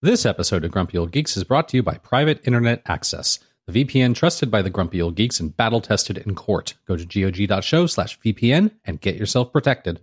[0.00, 3.84] This episode of Grumpy Old Geeks is brought to you by Private Internet Access, the
[3.84, 6.74] VPN trusted by the Grumpy Old Geeks and battle tested in court.
[6.86, 9.98] Go to gog.show slash VPN and get yourself protected.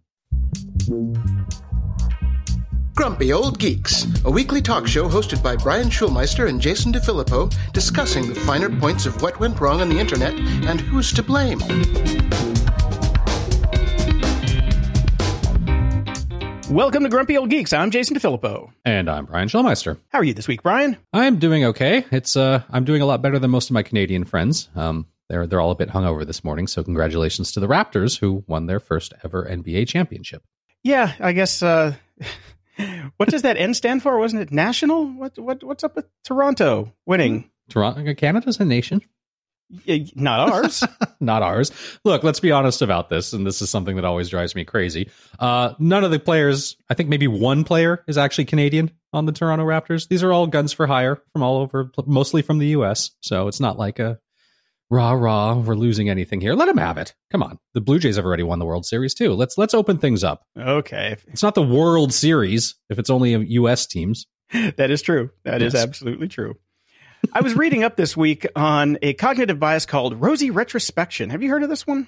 [2.94, 8.28] Grumpy Old Geeks, a weekly talk show hosted by Brian Schulmeister and Jason DeFilippo, discussing
[8.28, 11.60] the finer points of what went wrong on the internet and who's to blame.
[16.70, 17.74] Welcome to Grumpy Old Geeks.
[17.74, 18.72] I'm Jason DeFilippo.
[18.84, 20.00] And I'm Brian Schulmeister.
[20.10, 20.98] How are you this week, Brian?
[21.14, 22.06] I'm doing okay.
[22.12, 24.68] It's uh, I'm doing a lot better than most of my Canadian friends.
[24.76, 28.44] Um, they're they're all a bit hungover this morning, so congratulations to the Raptors who
[28.48, 30.44] won their first ever NBA championship.
[30.84, 31.62] Yeah, I guess.
[31.62, 31.94] Uh,
[33.18, 34.18] what does that N stand for?
[34.18, 35.06] Wasn't it national?
[35.06, 37.52] What what what's up with Toronto winning?
[37.70, 39.02] Toronto, Canada's a nation.
[40.16, 40.84] Not ours.
[41.20, 41.72] not ours.
[42.04, 45.10] Look, let's be honest about this, and this is something that always drives me crazy.
[45.40, 49.32] Uh, none of the players, I think maybe one player is actually Canadian on the
[49.32, 50.08] Toronto Raptors.
[50.08, 53.12] These are all guns for hire from all over, mostly from the U.S.
[53.22, 54.20] So it's not like a
[54.92, 55.56] rah rah.
[55.56, 56.54] We're losing anything here.
[56.54, 57.16] Let them have it.
[57.32, 59.34] Come on, the Blue Jays have already won the World Series too.
[59.34, 60.44] Let's let's open things up.
[60.58, 63.88] okay, It's not the World Series if it's only U.S.
[63.88, 64.28] teams.
[64.78, 65.32] that is true.
[65.44, 65.82] That is Yes.
[65.84, 66.56] absolutely true.
[67.34, 71.30] I was reading up this week on a cognitive bias called rosy retrospection.
[71.30, 72.08] Have you heard of this one?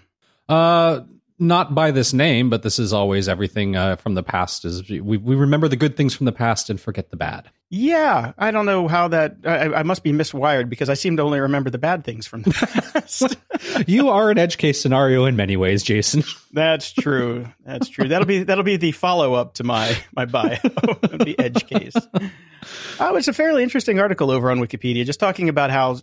[0.50, 1.02] Uh,
[1.40, 4.66] not by this name, but this is always everything uh, from the past.
[4.66, 7.50] Is we we remember the good things from the past and forget the bad.
[7.70, 9.38] Yeah, I don't know how that.
[9.46, 12.42] I, I must be miswired because I seem to only remember the bad things from
[12.42, 12.52] the
[12.94, 13.38] past.
[13.88, 16.24] you are an edge case scenario in many ways, Jason.
[16.54, 17.48] That's true.
[17.66, 18.08] That's true.
[18.08, 21.96] That'll be that'll be the follow up to my my bio, the edge case.
[23.00, 26.00] Oh, it's a fairly interesting article over on Wikipedia, just talking about how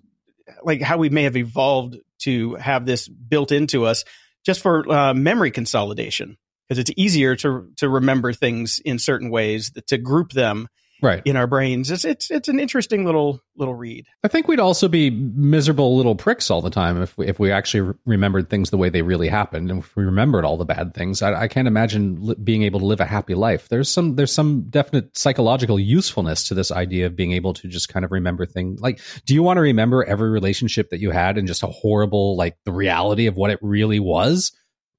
[0.62, 4.04] like how we may have evolved to have this built into us
[4.44, 6.36] just for uh, memory consolidation
[6.68, 10.68] because it's easier to to remember things in certain ways to group them
[11.04, 11.22] Right.
[11.26, 11.90] in our brains.
[11.90, 14.06] It's it's it's an interesting little little read.
[14.24, 17.52] I think we'd also be miserable little pricks all the time if we, if we
[17.52, 20.64] actually re- remembered things the way they really happened, and if we remembered all the
[20.64, 21.20] bad things.
[21.20, 23.68] I, I can't imagine li- being able to live a happy life.
[23.68, 27.90] There's some there's some definite psychological usefulness to this idea of being able to just
[27.90, 28.80] kind of remember things.
[28.80, 32.36] Like, do you want to remember every relationship that you had and just a horrible
[32.36, 34.52] like the reality of what it really was?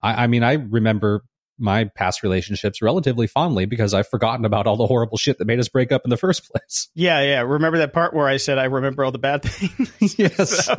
[0.03, 1.23] I, I mean, I remember
[1.57, 5.59] my past relationships relatively fondly because I've forgotten about all the horrible shit that made
[5.59, 6.89] us break up in the first place.
[6.95, 7.41] Yeah, yeah.
[7.41, 10.16] Remember that part where I said I remember all the bad things?
[10.17, 10.69] Yes.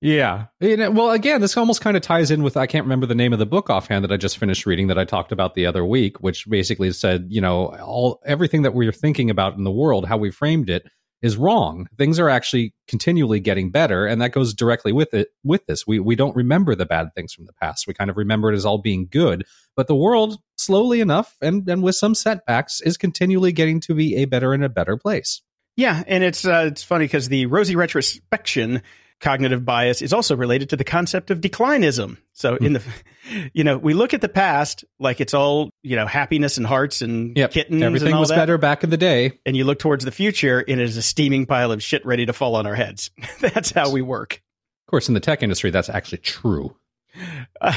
[0.00, 0.46] Yeah.
[0.60, 3.14] You uh, well, again, this almost kind of ties in with I can't remember the
[3.14, 5.66] name of the book offhand that I just finished reading that I talked about the
[5.66, 9.72] other week, which basically said, you know, all everything that we're thinking about in the
[9.72, 10.86] world, how we framed it,
[11.22, 11.88] is wrong.
[11.96, 15.28] Things are actually continually getting better, and that goes directly with it.
[15.42, 17.86] With this, we we don't remember the bad things from the past.
[17.86, 19.44] We kind of remember it as all being good,
[19.76, 24.16] but the world, slowly enough, and and with some setbacks, is continually getting to be
[24.16, 25.42] a better and a better place.
[25.76, 28.82] Yeah, and it's uh, it's funny because the rosy retrospection
[29.20, 32.18] cognitive bias is also related to the concept of declinism.
[32.32, 32.82] So in the,
[33.52, 37.02] you know, we look at the past like it's all you know happiness and hearts
[37.02, 37.82] and Yep, kittens.
[37.82, 38.36] everything and all was that.
[38.36, 39.38] better back in the day.
[39.44, 42.26] And you look towards the future, and it is a steaming pile of shit ready
[42.26, 43.10] to fall on our heads.
[43.40, 44.40] That's how we work.
[44.86, 46.74] Of course, in the tech industry, that's actually true.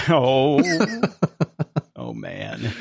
[0.09, 0.62] Oh,
[1.96, 2.72] oh man!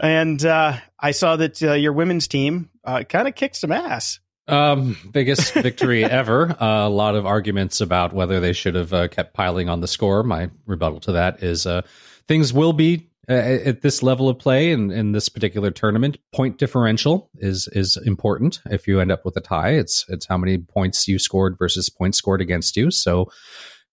[0.00, 4.20] And uh, I saw that uh, your women's team uh, kind of kicked some ass.
[4.48, 6.50] Um, biggest victory ever.
[6.60, 9.88] Uh, a lot of arguments about whether they should have uh, kept piling on the
[9.88, 10.22] score.
[10.22, 11.82] My rebuttal to that is uh,
[12.26, 16.16] things will be uh, at this level of play and in this particular tournament.
[16.32, 18.60] Point differential is is important.
[18.70, 21.90] If you end up with a tie, it's it's how many points you scored versus
[21.90, 22.90] points scored against you.
[22.90, 23.30] So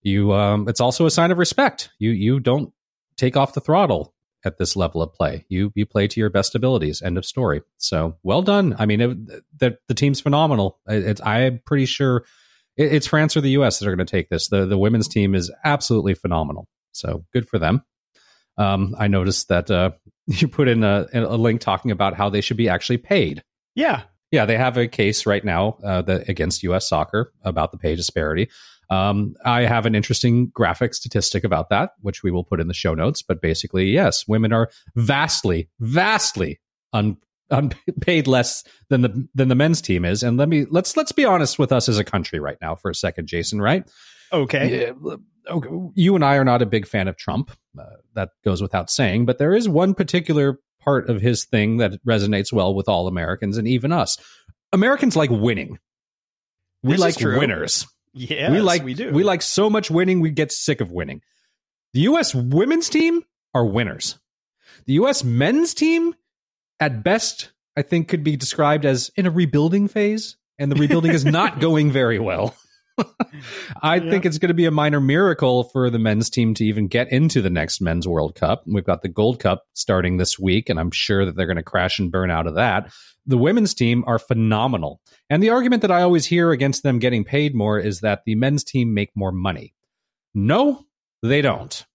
[0.04, 1.90] you, um, it's also a sign of respect.
[2.00, 2.72] You you don't
[3.18, 4.15] take off the throttle
[4.46, 5.46] at this level of play.
[5.50, 7.02] You you play to your best abilities.
[7.02, 7.62] End of story.
[7.78, 8.76] So well done.
[8.78, 9.18] I mean, it,
[9.60, 10.80] the the team's phenomenal.
[10.88, 12.26] It, it's I'm pretty sure
[12.78, 13.80] it, it's France or the U.S.
[13.80, 14.48] that are going to take this.
[14.48, 16.68] The the women's team is absolutely phenomenal.
[16.92, 17.84] So good for them.
[18.58, 19.92] Um, I noticed that uh,
[20.28, 23.44] you put in a, a link talking about how they should be actually paid.
[23.76, 26.88] Yeah, Yeah, they have a case right now uh, that against U.S.
[26.88, 28.50] soccer about the pay disparity.
[28.90, 32.74] Um, I have an interesting graphic statistic about that, which we will put in the
[32.74, 33.22] show notes.
[33.22, 36.60] But basically, yes, women are vastly, vastly
[36.94, 37.18] un,
[37.50, 40.24] unpaid less than the than the men's team is.
[40.24, 42.90] And let me let's let's be honest with us as a country right now for
[42.90, 43.62] a second, Jason.
[43.62, 43.90] Right?
[44.32, 44.88] okay.
[44.88, 45.16] Yeah,
[45.50, 47.52] okay, you and I are not a big fan of Trump.
[47.78, 49.26] Uh, that goes without saying.
[49.26, 53.58] But there is one particular part of his thing that resonates well with all Americans
[53.58, 54.18] and even us.
[54.72, 55.80] Americans like winning.
[56.84, 57.88] We This like winners.
[58.16, 59.12] Yes, we like we do.
[59.12, 61.22] we like so much winning we get sick of winning.
[61.94, 63.24] The US women's team
[63.54, 64.18] are winners.
[64.86, 66.16] The US men's team
[66.80, 71.12] at best I think could be described as in a rebuilding phase, and the rebuilding
[71.12, 72.56] is not going very well.
[73.82, 74.10] I yeah.
[74.10, 77.12] think it's going to be a minor miracle for the men's team to even get
[77.12, 78.64] into the next men's World Cup.
[78.66, 81.64] We've got the Gold Cup starting this week, and I'm sure that they're going to
[81.64, 82.94] crash and burn out of that.
[83.26, 85.02] The women's team are phenomenal.
[85.30, 88.36] And the argument that I always hear against them getting paid more is that the
[88.36, 89.74] men's team make more money.
[90.34, 90.86] No,
[91.22, 91.86] they don't.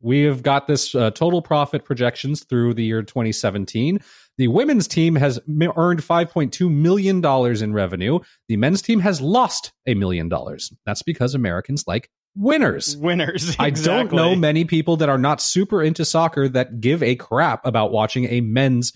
[0.00, 4.00] We have got this uh, total profit projections through the year 2017.
[4.40, 5.38] The women's team has
[5.76, 7.22] earned $5.2 million
[7.62, 8.20] in revenue.
[8.48, 10.72] The men's team has lost a million dollars.
[10.86, 12.96] That's because Americans like winners.
[12.96, 13.50] Winners.
[13.60, 13.66] Exactly.
[13.66, 17.66] I don't know many people that are not super into soccer that give a crap
[17.66, 18.94] about watching a men's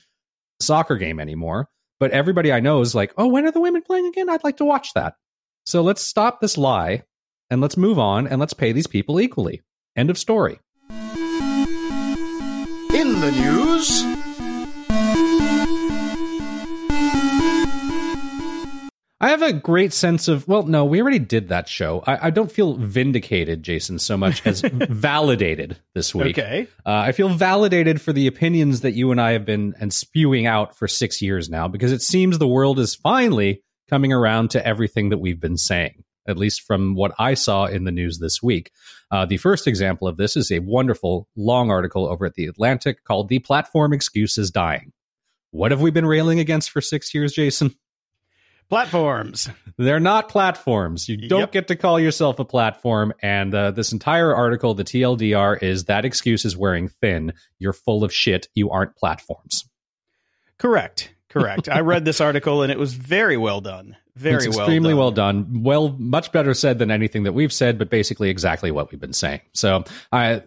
[0.63, 1.69] soccer game anymore.
[2.01, 4.31] But everybody I know is like, oh, when are the women playing again?
[4.31, 5.17] I'd like to watch that.
[5.67, 7.03] So let's stop this lie
[7.51, 9.61] and let's move on and let's pay these people equally.
[9.95, 10.59] End of story.
[12.95, 14.14] In the news.
[19.25, 22.05] I have a great sense of, well, no, we already did that show.
[22.07, 26.39] I, I don't feel vindicated, Jason, so much as validated this week.
[26.39, 26.69] Okay.
[26.85, 30.45] Uh, I feel validated for the opinions that you and I have been and spewing
[30.45, 34.67] out for six years now, because it seems the world is finally coming around to
[34.67, 38.43] everything that we've been saying, at least from what I saw in the news this
[38.43, 38.73] week.
[39.11, 43.05] Uh, the first example of this is a wonderful long article over at The Atlantic
[43.05, 44.93] called The Platform Excuse is Dying.
[45.51, 47.75] What have we been railing against for six years, Jason?
[48.75, 49.49] Platforms.
[49.77, 51.09] They're not platforms.
[51.09, 51.53] You don't yep.
[51.53, 53.13] get to call yourself a platform.
[53.23, 57.35] And uh, this entire article, the TLDR, is that excuse is wearing thin.
[57.61, 58.49] You're full of shit.
[58.55, 59.65] You aren't platforms.
[60.59, 61.15] Correct.
[61.29, 61.69] Correct.
[61.69, 63.97] I read this article and it was very well done.
[64.17, 64.99] Very it's well extremely done.
[64.99, 65.63] well done.
[65.63, 69.13] Well, much better said than anything that we've said, but basically exactly what we've been
[69.13, 69.41] saying.
[69.53, 70.43] So I,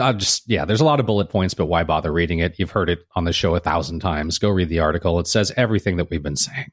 [0.00, 2.54] I just yeah, there's a lot of bullet points, but why bother reading it?
[2.58, 4.38] You've heard it on the show a thousand times.
[4.38, 5.18] Go read the article.
[5.18, 6.70] It says everything that we've been saying.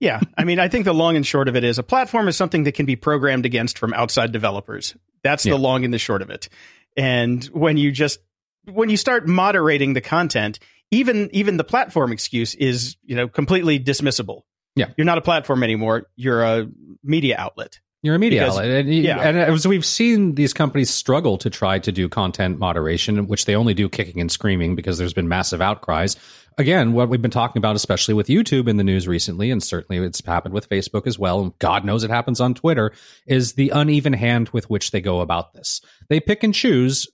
[0.00, 0.20] Yeah.
[0.38, 2.64] I mean, I think the long and short of it is a platform is something
[2.64, 4.96] that can be programmed against from outside developers.
[5.22, 5.52] That's yeah.
[5.52, 6.48] the long and the short of it.
[6.96, 8.18] And when you just
[8.64, 10.58] when you start moderating the content,
[10.90, 14.42] even even the platform excuse is, you know, completely dismissible.
[14.74, 14.86] Yeah.
[14.96, 16.06] You're not a platform anymore.
[16.16, 16.68] You're a
[17.02, 17.80] media outlet.
[18.02, 18.86] You're a media because, outlet.
[18.86, 19.18] And, yeah.
[19.18, 23.54] and as we've seen these companies struggle to try to do content moderation, which they
[23.54, 26.16] only do kicking and screaming because there's been massive outcries
[26.60, 30.04] again, what we've been talking about, especially with YouTube in the news recently, and certainly
[30.04, 32.92] it's happened with Facebook as well, and God knows it happens on Twitter,
[33.26, 35.80] is the uneven hand with which they go about this.
[36.08, 37.08] They pick and choose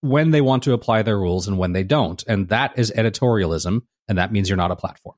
[0.00, 2.24] when they want to apply their rules and when they don't.
[2.26, 5.16] And that is editorialism, and that means you're not a platform.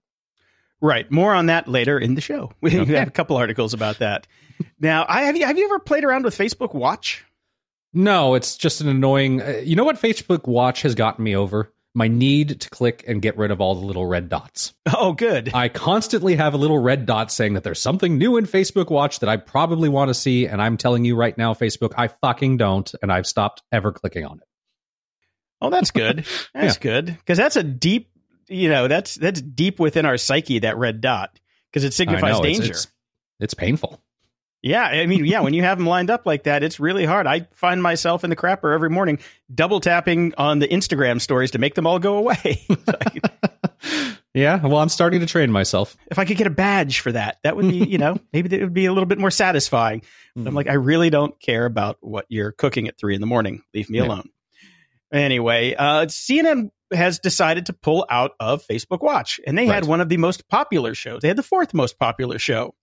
[0.83, 1.11] Right.
[1.11, 2.53] More on that later in the show.
[2.61, 2.95] We okay.
[2.95, 4.27] have a couple articles about that.
[4.79, 7.25] now, I have you have you ever played around with Facebook Watch?
[7.95, 9.41] No, it's just an annoying.
[9.41, 11.73] Uh, you know what Facebook Watch has gotten me over?
[11.95, 14.75] my need to click and get rid of all the little red dots.
[14.95, 15.51] Oh, good.
[15.53, 19.19] I constantly have a little red dot saying that there's something new in Facebook Watch
[19.19, 20.47] that I probably want to see.
[20.47, 22.93] And I'm telling you right now, Facebook, I fucking don't.
[23.03, 24.45] And I've stopped ever clicking on it.
[25.61, 26.25] Oh, that's good.
[26.55, 26.81] That's yeah.
[26.81, 27.07] good.
[27.07, 28.11] Because that's a deep,
[28.53, 31.39] you know, that's that's deep within our psyche, that red dot,
[31.71, 32.71] because it signifies know, danger.
[32.71, 32.93] It's, it's,
[33.41, 34.01] it's painful.
[34.63, 37.27] Yeah, I mean, yeah, when you have them lined up like that, it's really hard.
[37.27, 39.19] I find myself in the crapper every morning,
[39.53, 42.65] double tapping on the Instagram stories to make them all go away.
[44.35, 45.97] yeah, well, I'm starting to train myself.
[46.13, 48.63] If I could get a badge for that, that would be, you know, maybe it
[48.63, 50.03] would be a little bit more satisfying.
[50.37, 53.65] I'm like, I really don't care about what you're cooking at three in the morning.
[53.75, 54.05] Leave me yeah.
[54.05, 54.31] alone.
[55.13, 59.75] Anyway, uh, CNN has decided to pull out of Facebook Watch, and they right.
[59.75, 61.23] had one of the most popular shows.
[61.23, 62.75] They had the fourth most popular show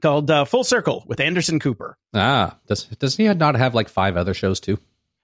[0.00, 1.98] called uh, Full Circle with Anderson Cooper.
[2.14, 4.78] Ah, does does he not have like five other shows too?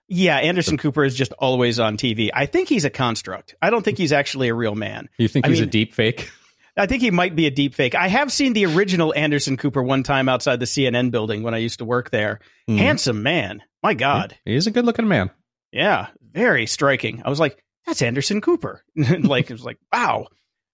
[0.09, 2.31] Yeah, Anderson so, Cooper is just always on TV.
[2.33, 3.57] I think he's a construct.
[3.61, 5.09] I don't think he's actually a real man.
[5.19, 6.31] You think I he's mean, a deep fake?
[6.77, 7.95] I think he might be a deep fake.
[7.95, 11.59] I have seen the original Anderson Cooper one time outside the CNN building when I
[11.59, 12.41] used to work there.
[12.69, 12.79] Mm-hmm.
[12.79, 13.63] Handsome man.
[13.83, 14.37] My God.
[14.45, 15.31] He's a good looking man.
[15.73, 17.23] Yeah, very striking.
[17.25, 18.83] I was like, that's Anderson Cooper.
[18.97, 20.27] like, it was like, wow.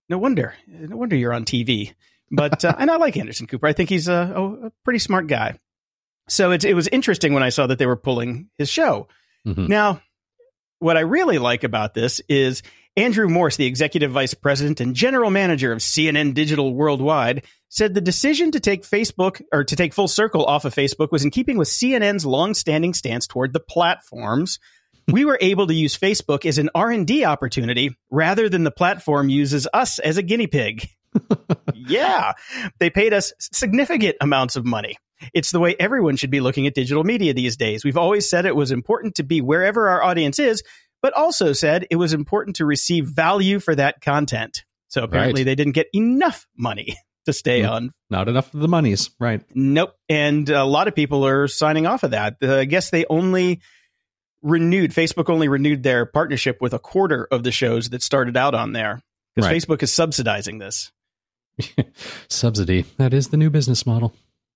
[0.09, 0.55] No wonder.
[0.67, 1.95] No wonder you're on TV.
[2.31, 3.67] But uh, and I like Anderson Cooper.
[3.67, 5.59] I think he's a, a, a pretty smart guy.
[6.29, 9.09] So it, it was interesting when I saw that they were pulling his show.
[9.47, 9.67] Mm-hmm.
[9.67, 10.01] Now,
[10.79, 12.63] what I really like about this is
[12.97, 18.01] Andrew Morse, the executive vice president and general manager of CNN Digital Worldwide, said the
[18.01, 21.57] decision to take Facebook or to take Full Circle off of Facebook was in keeping
[21.57, 24.59] with CNN's long-standing stance toward the platforms.
[25.13, 29.69] We were able to use Facebook as an R&D opportunity rather than the platform uses
[29.73, 30.89] us as a guinea pig
[31.75, 32.33] yeah,
[32.79, 34.97] they paid us significant amounts of money.
[35.35, 37.85] It's the way everyone should be looking at digital media these days.
[37.85, 40.63] We've always said it was important to be wherever our audience is,
[41.01, 44.65] but also said it was important to receive value for that content.
[44.89, 45.47] So apparently Right.
[45.47, 47.93] they didn't get enough money to stay on.
[48.11, 49.43] Not enough of the monies, right?
[49.55, 49.95] Nope.
[50.09, 52.37] And a lot of people are signing off of that.
[52.43, 53.61] Uh, I guess they only
[54.43, 58.55] renewed, Facebook only renewed their partnership with a quarter of the shows that started out
[58.55, 59.01] on there
[59.35, 59.61] because Right.
[59.63, 60.93] Facebook is subsidizing this.
[62.29, 62.85] Subsidy.
[62.99, 64.15] That is the new business model.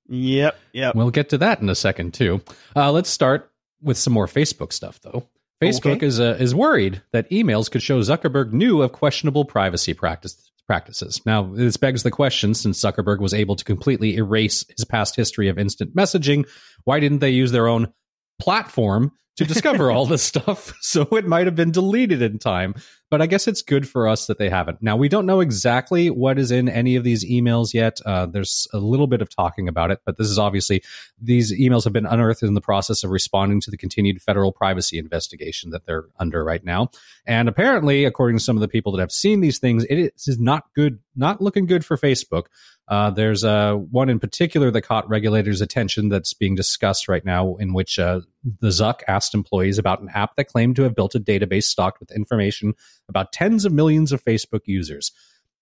[0.09, 0.59] Yep.
[0.73, 0.95] Yep.
[0.95, 2.41] We'll get to that in a second too.
[2.75, 3.51] Uh, let's start
[3.83, 5.27] with some more Facebook stuff, though.
[5.63, 6.07] Facebook Okay.
[6.07, 11.23] is uh, is worried that emails could show Zuckerberg knew of questionable privacy practice, practices.
[11.25, 15.49] Now, this begs the question: since Zuckerberg was able to completely erase his past history
[15.49, 16.47] of instant messaging,
[16.85, 17.93] why didn't they use their own
[18.39, 20.73] platform to discover all this stuff?
[20.87, 22.75] So it might have been deleted in time.
[23.09, 24.83] But I guess it's good for us that they haven't.
[24.83, 28.01] Now, we don't know exactly what is in any of these emails yet.
[28.05, 30.83] Uh, there's a little bit of talking about it, but this is obviously
[31.21, 34.99] these emails have been unearthed in the process of responding to the continued federal privacy
[34.99, 36.91] investigation that they're under right now.
[37.27, 40.41] And apparently, according to some of the people that have seen these things, it is
[40.41, 42.47] not good, not looking good for Facebook.
[42.89, 47.57] Uh, there's uh, one in particular that caught regulators' attention that's being discussed right now,
[47.57, 48.21] in which uh,
[48.61, 51.99] the Zuck asked employees about an app that claimed to have built a database stocked
[51.99, 52.75] with information
[53.09, 55.11] about tens of millions of Facebook users.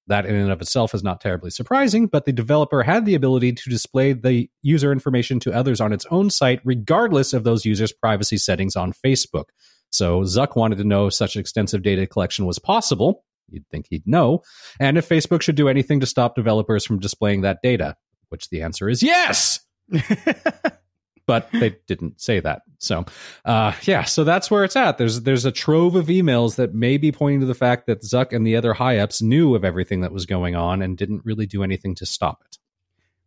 [0.07, 3.55] That in and of itself is not terribly surprising, but the developer had the ability
[3.55, 7.93] to display the user information to others on its own site, regardless of those users'
[7.93, 9.47] privacy settings on Facebook.
[9.89, 13.25] So Zuck wanted to know if such extensive data collection was possible.
[13.49, 14.43] You'd think he'd know.
[14.81, 17.97] And if Facebook should do anything to stop developers from displaying that data,
[18.31, 19.61] which the answer is yes
[21.27, 22.63] but they didn't say that.
[22.79, 23.05] So,
[23.45, 24.99] uh, yeah, so that's where it's at.
[24.99, 28.33] There's there's a trove of emails that may be pointing to the fact that Zuck
[28.33, 31.47] and the other high ups knew of everything that was going on and didn't really
[31.47, 32.59] do anything to stop it.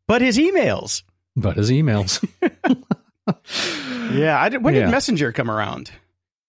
[0.07, 1.03] but his emails.
[1.35, 2.23] But his emails,
[4.15, 4.39] Yeah.
[4.41, 4.85] I did, when Yeah.
[4.85, 5.91] did Messenger come around?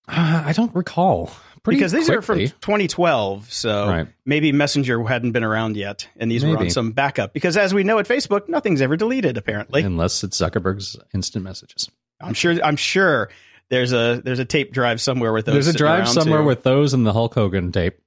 [0.06, 1.30] Uh, I don't recall.
[1.68, 3.52] Pretty because these are from 2012.
[3.52, 4.08] So Right.
[4.26, 6.08] maybe Messenger hadn't been around yet.
[6.16, 7.32] And these were on some backup.
[7.32, 9.82] Because as we know at Facebook, nothing's ever deleted, apparently.
[9.82, 11.88] unless it's Zuckerberg's instant messages.
[12.20, 13.30] I'm sure I'm sure
[13.70, 15.54] there's a there's a tape drive somewhere with those.
[15.54, 16.46] There's a drive somewhere too.
[16.46, 17.98] with those and the Hulk Hogan tape.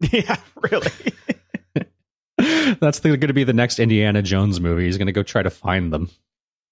[0.12, 0.36] Yeah,
[0.70, 0.90] really.
[2.80, 4.84] That's going to be the next Indiana Jones movie.
[4.84, 6.08] He's going to go try to find them.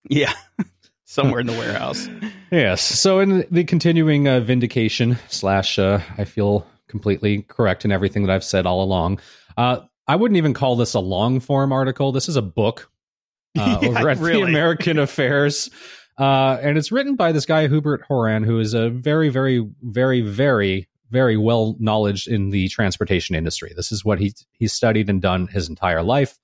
[0.08, 0.32] yeah.
[1.04, 2.08] somewhere in the warehouse.
[2.50, 2.82] Yes.
[2.82, 8.32] So, in the continuing uh, vindication slash, uh, I feel completely correct in everything that
[8.32, 9.20] I've said all along.
[9.56, 12.12] Uh, I wouldn't even call this a long form article.
[12.12, 12.90] This is a book
[13.58, 14.42] uh, Yeah, over at the.
[14.42, 15.70] American Affairs.
[16.18, 20.22] Uh, and it's written by this guy, Hubert Horan, who is a very, very, very,
[20.22, 23.72] very, very well knowledge in the transportation industry.
[23.76, 26.38] This is what he he's studied and done his entire life.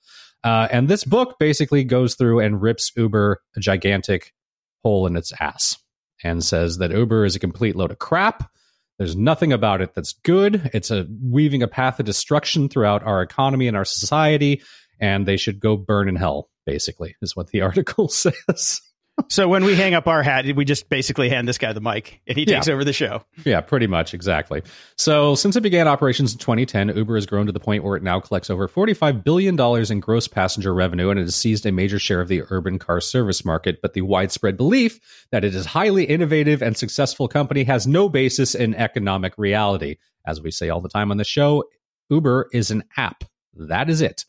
[0.45, 4.35] Uh, and this book basically goes through and rips Uber a gigantic
[4.83, 5.77] hole in its ass
[6.23, 8.51] and says that Uber is a complete load of crap.
[8.99, 10.71] There's nothing about it that's good.
[10.73, 14.63] It's a weaving a path of destruction throughout our economy and our society,
[15.01, 16.49] and they should go burn in hell.
[16.65, 18.81] Basically, is what the article says.
[19.29, 22.21] So when we hang up our hat, we just basically hand this guy the mic
[22.27, 22.57] and he Yeah.
[22.57, 23.23] takes over the show.
[23.45, 24.63] Yeah, pretty much, exactly.
[24.97, 28.03] So, since it began operations in 2010, Uber has grown to the point where it
[28.03, 29.59] now collects over $45 billion
[29.91, 33.01] in gross passenger revenue and it has seized a major share of the urban car
[33.01, 33.81] service market.
[33.81, 35.01] But the widespread belief
[35.31, 39.97] that it is highly innovative and successful company has no basis in economic reality.
[40.27, 41.65] As we say all the time on the show,
[42.11, 43.25] Uber is an app.
[43.55, 44.25] That is it.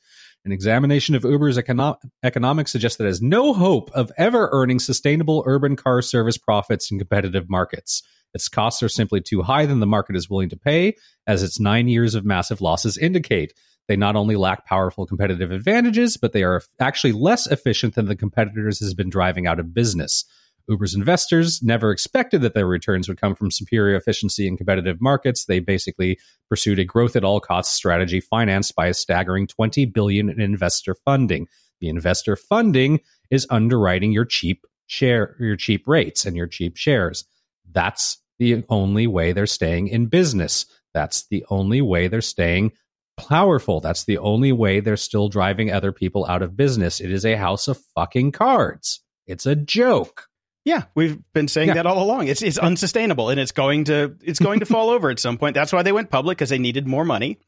[0.45, 4.77] An examination of Uber's econo- economics suggests that it has no hope of ever earning
[4.77, 8.03] sustainable urban car service profits in competitive markets.
[8.33, 10.95] Its costs are simply too high than the market is willing to pay,
[11.27, 13.53] as its nine years of massive losses indicate.
[13.88, 18.15] They not only lack powerful competitive advantages, but they are actually less efficient than the
[18.15, 20.25] competitors has been driving out of business.
[20.70, 25.46] Uber's investors never expected that their returns would come from superior efficiency in competitive markets.
[25.46, 30.29] They basically pursued a growth at all costs strategy financed by a staggering 20 billion
[30.29, 31.48] in investor funding.
[31.82, 37.25] The investor funding is underwriting your cheap share your cheap rates and your cheap shares.
[37.72, 40.65] That's the only way they're staying in business.
[40.93, 42.74] That's the only way they're staying
[43.17, 43.79] powerful.
[43.79, 47.00] That's the only way they're still driving other people out of business.
[47.00, 49.01] It is a house of fucking cards.
[49.25, 50.27] It's a joke.
[50.65, 51.74] Yeah, we've been saying Yeah.
[51.75, 52.27] that all along.
[52.27, 55.55] It's it's unsustainable and it's going to it's going to fall over at some point.
[55.55, 57.39] That's why they went public because they needed more money.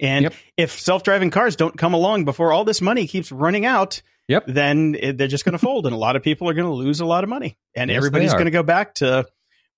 [0.00, 0.34] And Yep.
[0.56, 4.44] if self-driving cars don't come along before all this money keeps running out, Yep.
[4.46, 6.72] then it, they're just going to fold and a lot of people are going to
[6.72, 7.58] lose a lot of money.
[7.76, 9.26] And Yes, everybody's going to go back to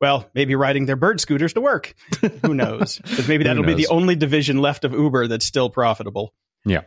[0.01, 1.95] well, maybe riding their bird scooters to work.
[2.43, 2.99] Who knows?
[2.99, 6.35] Because maybe that'll be the only division left of Uber that's still profitable.
[6.65, 6.83] Yeah.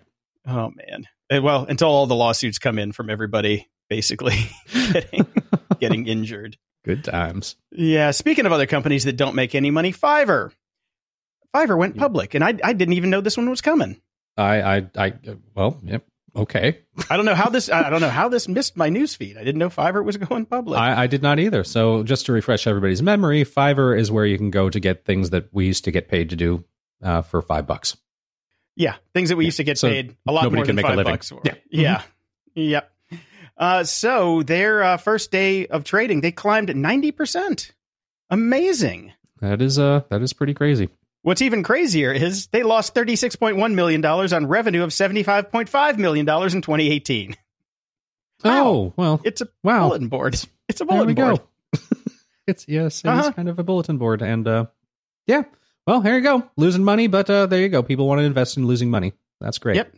[0.45, 1.07] Oh man.
[1.29, 4.35] And, well, until all the lawsuits come in from everybody basically
[5.79, 6.57] getting injured.
[6.83, 7.55] Good times.
[7.71, 8.11] Yeah.
[8.11, 10.51] Speaking of other companies that don't make any money, Fiverr.
[11.53, 13.99] Fiverr went public, and I I didn't even know this one was coming.
[14.37, 15.13] I, I, I,
[15.55, 16.05] well, yep,
[16.35, 16.79] okay.
[17.09, 19.35] I don't know how this I don't know how this missed my newsfeed.
[19.37, 20.77] I didn't know Fiverr was going public.
[20.79, 21.63] I, I did not either.
[21.63, 25.31] So just to refresh everybody's memory, Fiverr is where you can go to get things
[25.31, 26.63] that we used to get paid to do
[27.01, 27.97] uh, for five bucks.
[28.75, 31.03] yeah, things that we used to get So paid a lot more can than five
[31.03, 31.41] bucks for.
[31.43, 31.55] Yeah.
[31.71, 32.01] yeah,
[32.53, 32.91] yep.
[33.57, 37.73] Uh, so their uh, first day of trading, they climbed ninety percent.
[38.29, 39.13] Amazing.
[39.41, 40.89] That is uh that is pretty crazy.
[41.23, 47.35] What's even crazier is they lost $36.1 million on revenue of $75.5 million in 2018.
[48.43, 48.65] Wow.
[48.67, 49.87] Oh well, It's a wow.
[49.87, 50.39] bulletin board.
[50.69, 51.39] It's a bulletin board.
[52.47, 53.31] it's yes, it is Uh-huh.
[53.33, 54.65] kind of a bulletin board, and uh,
[55.25, 55.43] yeah.
[55.85, 57.81] Well, here you go, losing money, but uh, there you go.
[57.83, 59.13] People want to invest in losing money.
[59.41, 59.77] That's great.
[59.77, 59.95] Yep.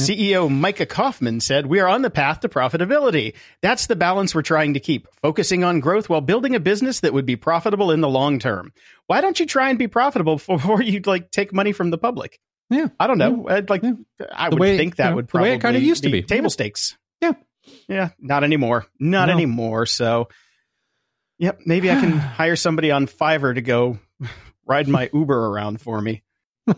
[0.00, 3.34] CEO Micha Kaufman said, We are on the path to profitability.
[3.60, 7.12] That's the balance we're trying to keep, focusing on growth while building a business that
[7.12, 8.72] would be profitable in the long term.
[9.06, 12.40] Why don't you try and be profitable before you like take money from the public?
[12.70, 12.88] Yeah.
[12.98, 13.46] I don't know.
[13.48, 13.92] I'd like Yeah.
[14.32, 16.04] I The would way- think that you know, would the way probably it kinda used
[16.04, 16.22] to be.
[16.22, 16.48] table Yeah.
[16.48, 16.96] stakes.
[17.20, 17.32] Yeah.
[17.86, 18.08] Yeah.
[18.18, 18.86] Not anymore.
[18.98, 19.34] Not No.
[19.34, 19.84] anymore.
[19.86, 20.28] So
[21.38, 23.98] Yep, maybe I can hire somebody on Fiverr to go
[24.66, 26.22] ride my Uber around for me.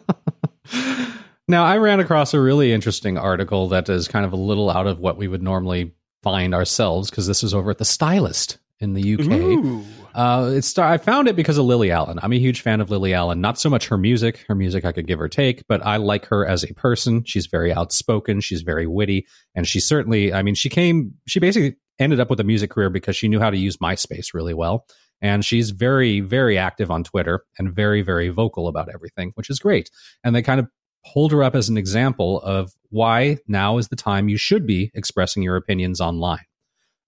[1.48, 4.86] now, I ran across a really interesting article that is kind of a little out
[4.86, 8.94] of what we would normally find ourselves because this is over at the Stylist in
[8.94, 9.84] the UK.
[10.14, 12.18] Uh, it's I found it because of Lily Allen.
[12.22, 13.40] I'm a huge fan of Lily Allen.
[13.40, 14.44] Not so much her music.
[14.48, 17.24] Her music I could give or take, but I like her as a person.
[17.24, 18.40] She's very outspoken.
[18.40, 20.32] She's very witty, and she certainly.
[20.32, 21.14] I mean, she came.
[21.26, 24.32] She basically ended up with a music career because she knew how to use MySpace
[24.32, 24.86] really well,
[25.20, 29.58] and she's very, very active on Twitter and very, very vocal about everything, which is
[29.58, 29.90] great.
[30.22, 30.68] And they kind of
[31.04, 34.90] hold her up as an example of why now is the time you should be
[34.94, 36.44] expressing your opinions online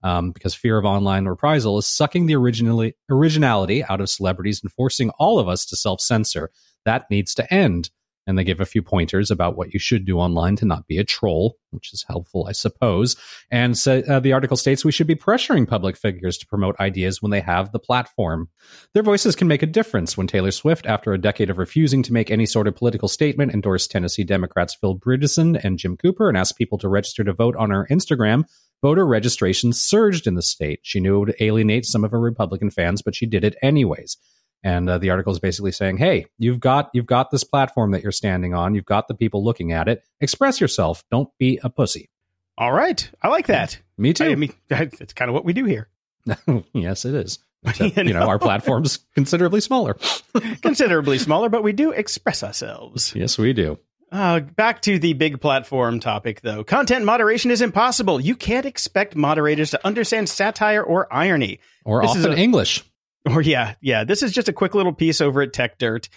[0.03, 2.37] um, because fear of online reprisal is sucking the
[3.11, 6.51] originality out of celebrities and forcing all of us to self censor.
[6.85, 7.91] That needs to end.
[8.27, 10.99] And they give a few pointers about what you should do online to not be
[10.99, 13.17] a troll, which is helpful, I suppose.
[13.51, 17.23] And so, uh, the article states we should be pressuring public figures to promote ideas
[17.23, 18.49] when they have the platform.
[18.95, 22.13] Their voices can make a difference when Taylor Swift, after a decade of refusing to
[22.13, 26.37] make any sort of political statement, endorsed Tennessee Democrats Phil Bredesen and Jim Cooper and
[26.37, 28.45] asked people to register to vote on her Instagram
[28.83, 30.81] voter registration surged in the state.
[30.83, 34.17] She knew it would alienate some of her Republican fans, but she did it anyways.
[34.67, 38.03] And uh, the article is basically saying, "Hey, you've got you've got this platform that
[38.03, 38.75] you're standing on.
[38.75, 40.03] You've got the people looking at it.
[40.21, 41.05] Express yourself.
[41.09, 42.11] Don't be a pussy."
[42.59, 43.09] All right.
[43.23, 43.79] I like that.
[43.97, 44.25] Me too.
[44.25, 45.89] I mean, it's kind of what we do here.
[46.73, 47.39] yes, it is.
[47.65, 48.29] Except, You you know, know?
[48.29, 49.97] our platform's considerably smaller.
[50.63, 53.13] Considerably smaller, but we do express ourselves.
[53.15, 53.79] yes, we do.
[54.11, 56.65] Uh, back to the big platform topic, though.
[56.65, 58.21] Content moderation is impossible.
[58.21, 61.61] You can't expect moderators to understand satire or irony.
[61.85, 62.83] Or This is often a- English.
[63.27, 64.05] Or yeah, yeah.
[64.05, 66.09] This is just a quick little piece over at Tech Dirt,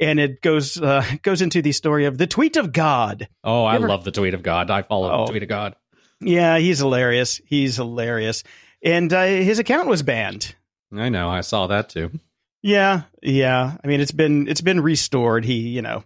[0.00, 3.28] and it goes uh, goes into the story of the tweet of God.
[3.42, 4.70] Oh, I Ever- love the tweet of God.
[4.70, 5.24] I follow Oh.
[5.26, 5.74] the tweet of God.
[6.20, 7.40] Yeah, he's hilarious.
[7.46, 8.44] He's hilarious,
[8.84, 10.54] and uh, his account was banned.
[10.94, 11.28] I know.
[11.28, 12.10] I saw that too.
[12.62, 13.76] Yeah, yeah.
[13.82, 15.44] I mean, it's been it's been restored.
[15.44, 16.04] He, you know,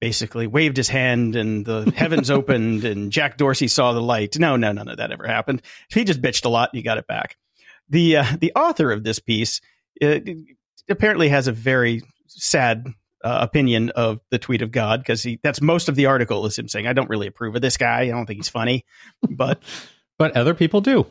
[0.00, 4.36] basically waved his hand and the heavens opened and Jack Dorsey saw the light.
[4.38, 5.62] No, no, none of that ever happened.
[5.90, 7.36] He just bitched a lot and he got it back.
[7.88, 9.60] The uh, the author of this piece
[10.88, 12.86] apparently has a very sad
[13.24, 16.58] uh, opinion of the tweet of God because he that's most of the article is
[16.58, 18.02] him saying I don't really approve of this guy.
[18.02, 18.84] I don't think he's funny,
[19.28, 19.62] but
[20.18, 21.06] But other people do.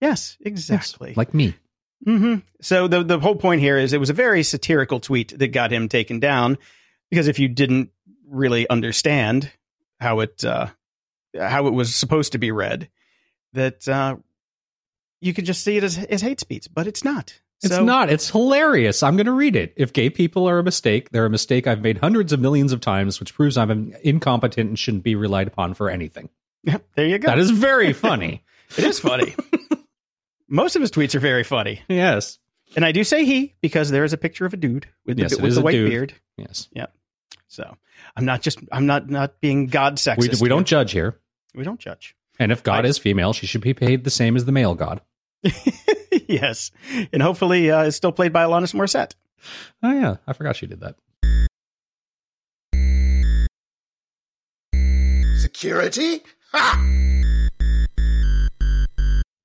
[0.00, 1.12] yes, Yes, exactly.
[1.16, 1.54] like me.
[2.04, 5.48] hmm So the the whole point here is it was a very satirical tweet that
[5.48, 6.56] got him taken down
[7.10, 7.90] because if you didn't
[8.26, 9.50] really understand
[10.00, 10.68] how it uh,
[11.38, 12.88] how it was supposed to be read,
[13.54, 14.16] that uh,
[15.20, 17.40] you could just see it as, as hate speech, but it's not.
[17.62, 18.08] It's So- not.
[18.10, 19.02] It's hilarious.
[19.02, 19.72] I'm going to read it.
[19.76, 22.80] If gay people are a mistake, they're a mistake I've made hundreds of millions of
[22.80, 26.28] times, which proves I'm incompetent and shouldn't be relied upon for anything.
[26.64, 27.26] Yep, there you go.
[27.28, 28.44] That is very funny.
[28.76, 29.34] it is funny.
[30.48, 32.38] Most of his tweets are very funny, yes.
[32.74, 35.36] and I do say he because there is a picture of a dude with Yes,
[35.36, 35.90] the, with the white dude.
[35.90, 36.14] beard.
[36.38, 36.68] Yes.
[36.72, 36.92] Yep.
[37.48, 37.76] So
[38.16, 39.96] I'm not just I'm not not being God We,
[40.28, 40.40] sexist.
[40.40, 41.18] we don't judge here.
[41.54, 42.14] we don't judge.
[42.38, 44.74] And if God I- is female, she should be paid the same as the male
[44.74, 45.00] God.
[46.28, 46.70] yes,
[47.12, 49.14] and hopefully uh, it's still played by Alanis Morissette.
[49.82, 50.16] Oh, yeah.
[50.26, 50.96] I forgot she did that.
[55.40, 56.22] Security?
[56.52, 56.84] Ha!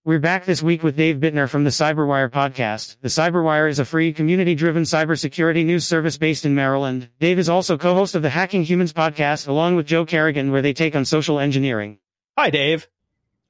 [0.05, 2.97] We're back this week with Dave Bittner from the Cyberwire podcast.
[2.99, 7.07] The Cyberwire is a free, community-driven cybersecurity news service based in Maryland.
[7.21, 10.73] Dave is also co-host of the Hacking Humans podcast along with Joe Carrigan where they
[10.73, 11.99] take on social engineering.
[12.37, 12.89] Hi, Dave.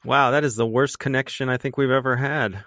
[0.06, 2.63] Wow, that is the worst connection I think we've ever had.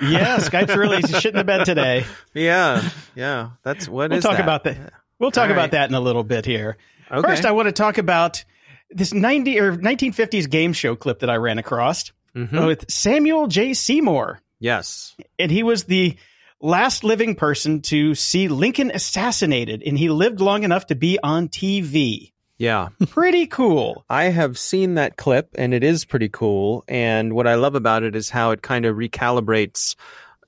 [0.00, 2.04] Yeah, Skype's really shit in the bed today.
[2.34, 3.50] Yeah, yeah.
[3.64, 4.42] That's what we'll is talk that?
[4.42, 4.92] about that.
[5.18, 5.70] We'll talk All about right.
[5.72, 6.76] that in a little bit here.
[7.10, 7.28] Okay.
[7.28, 8.44] First, I want to talk about
[8.90, 12.66] this 90 or 1950s game show clip that I ran across Mhm.
[12.66, 13.74] with Samuel J.
[13.74, 14.40] Seymour.
[14.60, 15.16] Yes.
[15.38, 16.16] And he was the
[16.60, 21.48] last living person to see Lincoln assassinated, and he lived long enough to be on
[21.48, 22.32] TV.
[22.58, 22.88] Yeah.
[23.10, 24.04] Pretty cool.
[24.10, 26.84] I have seen that clip and it is pretty cool.
[26.88, 29.94] And what I love about it is how it kind of recalibrates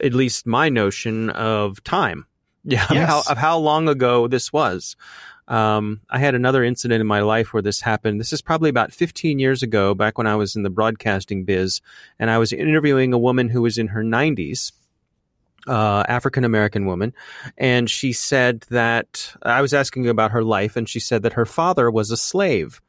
[0.02, 2.26] at least my notion of time.
[2.64, 2.84] Yeah.
[2.90, 3.08] of Yes.
[3.08, 4.96] How, of how long ago this was.
[5.46, 8.20] Um, I had another incident in my life where this happened.
[8.20, 11.80] This is probably about 15 years ago, back when I was in the broadcasting biz,
[12.20, 14.70] and I was interviewing a woman who was in her 90s,
[15.66, 17.12] uh, African American woman,
[17.56, 21.46] and she said that I was asking about her life, and she said that her
[21.46, 22.80] father was a slave.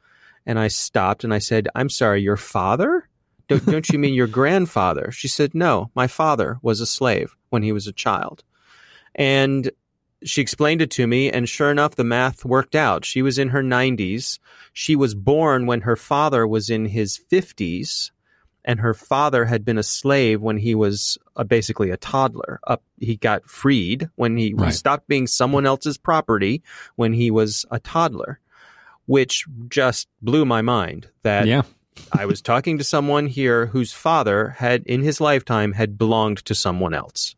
[0.46, 3.08] And I stopped and I said, I'm sorry, your father?
[3.48, 5.12] Don't, don't you mean your grandfather?
[5.12, 8.44] She said, No, my father was a slave when he was a child.
[9.14, 9.70] And
[10.24, 13.06] she explained it to me, and sure enough, the math worked out.
[13.06, 14.40] She was in her 90s.
[14.72, 18.12] She was born when her father was in his 50s,
[18.64, 22.60] and her father had been a slave when he was uh basically a toddler.
[22.68, 26.62] Up, he got freed when he, he stopped being someone else's property
[26.96, 28.40] when he was a toddler,
[29.06, 31.08] which just blew my mind.
[31.24, 31.64] That yeah.
[32.12, 36.56] I was talking to someone here whose father had, in his lifetime, had belonged to
[36.56, 37.36] someone else.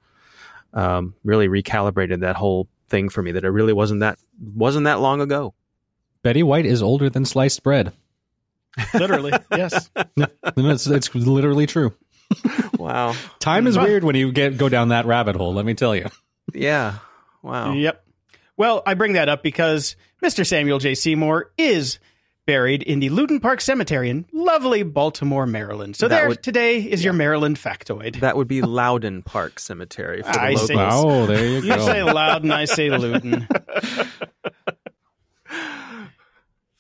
[0.74, 3.32] Um, really recalibrated that whole thing for me.
[3.32, 5.54] That it really wasn't that wasn't that long ago.
[6.24, 7.92] Betty White is older than sliced bread.
[8.94, 9.90] Literally, yes.
[10.18, 11.94] it's, it's literally true.
[12.78, 13.14] Wow.
[13.40, 15.54] Time is weird when you get go down that rabbit hole.
[15.54, 16.08] Let me tell you.
[16.54, 16.96] Yeah.
[17.42, 17.74] Wow.
[17.74, 18.04] Yep.
[18.58, 20.46] Well, I bring that up because Mr.
[20.46, 20.96] Samuel J.
[20.96, 22.00] Seymour is
[22.46, 25.96] buried in the Luton Park Cemetery in lovely Baltimore, Maryland.
[25.96, 28.20] So That there would- today is your Maryland factoid.
[28.20, 30.74] That would be Loudon Park Cemetery for the I see.
[30.76, 31.06] locals.
[31.06, 31.76] Oh, there you go.
[31.76, 33.48] you say Loudon, I say Luton.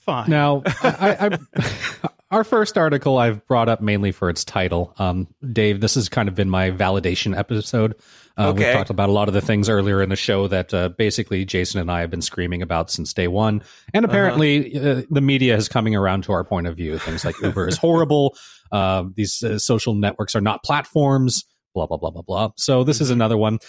[0.05, 0.29] Fine.
[0.29, 4.93] Now, I, I, our first article I've brought up mainly for its title.
[4.97, 7.95] Um, Dave, this has kind of been my validation episode.
[8.35, 10.89] Uh, We've talked about a lot of the things earlier in the show that uh,
[10.89, 13.61] basically Jason and I have been screaming about since day one.
[13.93, 16.97] And apparently, uh the media is coming around to our point of view.
[16.97, 18.35] Things like Uber is horrible.
[18.71, 21.43] Uh, these uh, social networks are not platforms.
[21.75, 22.49] Blah blah blah blah blah.
[22.57, 23.59] So this is another one.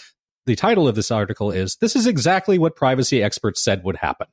[0.47, 4.25] The title of this article is "This is exactly what privacy experts said would happen."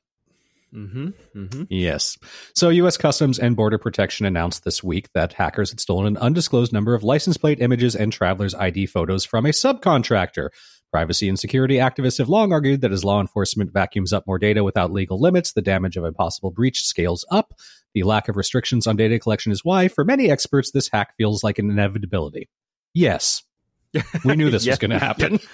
[0.73, 1.07] Mm-hmm.
[1.35, 1.63] Mm-hmm.
[1.69, 2.17] Yes.
[2.55, 2.97] So, U.S.
[2.97, 7.03] Customs and Border Protection announced this week that hackers had stolen an undisclosed number of
[7.03, 10.49] license plate images and travelers' ID photos from a subcontractor.
[10.91, 14.63] Privacy and security activists have long argued that as law enforcement vacuums up more data
[14.63, 17.53] without legal limits, the damage of a possible breach scales up.
[17.95, 21.43] The lack of restrictions on data collection is why, for many experts, this hack feels
[21.43, 22.49] like an inevitability.
[22.93, 23.43] Yes.
[24.25, 24.73] We knew this Yeah.
[24.73, 25.39] was going to happen.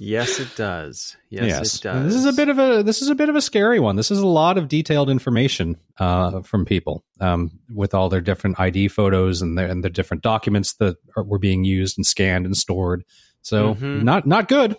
[0.00, 1.16] Yes, it does.
[1.28, 2.04] Yes, it does.
[2.04, 3.96] This is a bit of a this is a bit of a scary one.
[3.96, 8.60] This is a lot of detailed information uh, from people um, with all their different
[8.60, 12.46] ID photos and their and the different documents that are, were being used and scanned
[12.46, 13.04] and stored.
[13.42, 14.02] So Mhm.
[14.04, 14.76] not not good.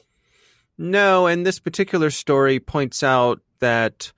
[0.78, 4.14] No, and this particular story points out that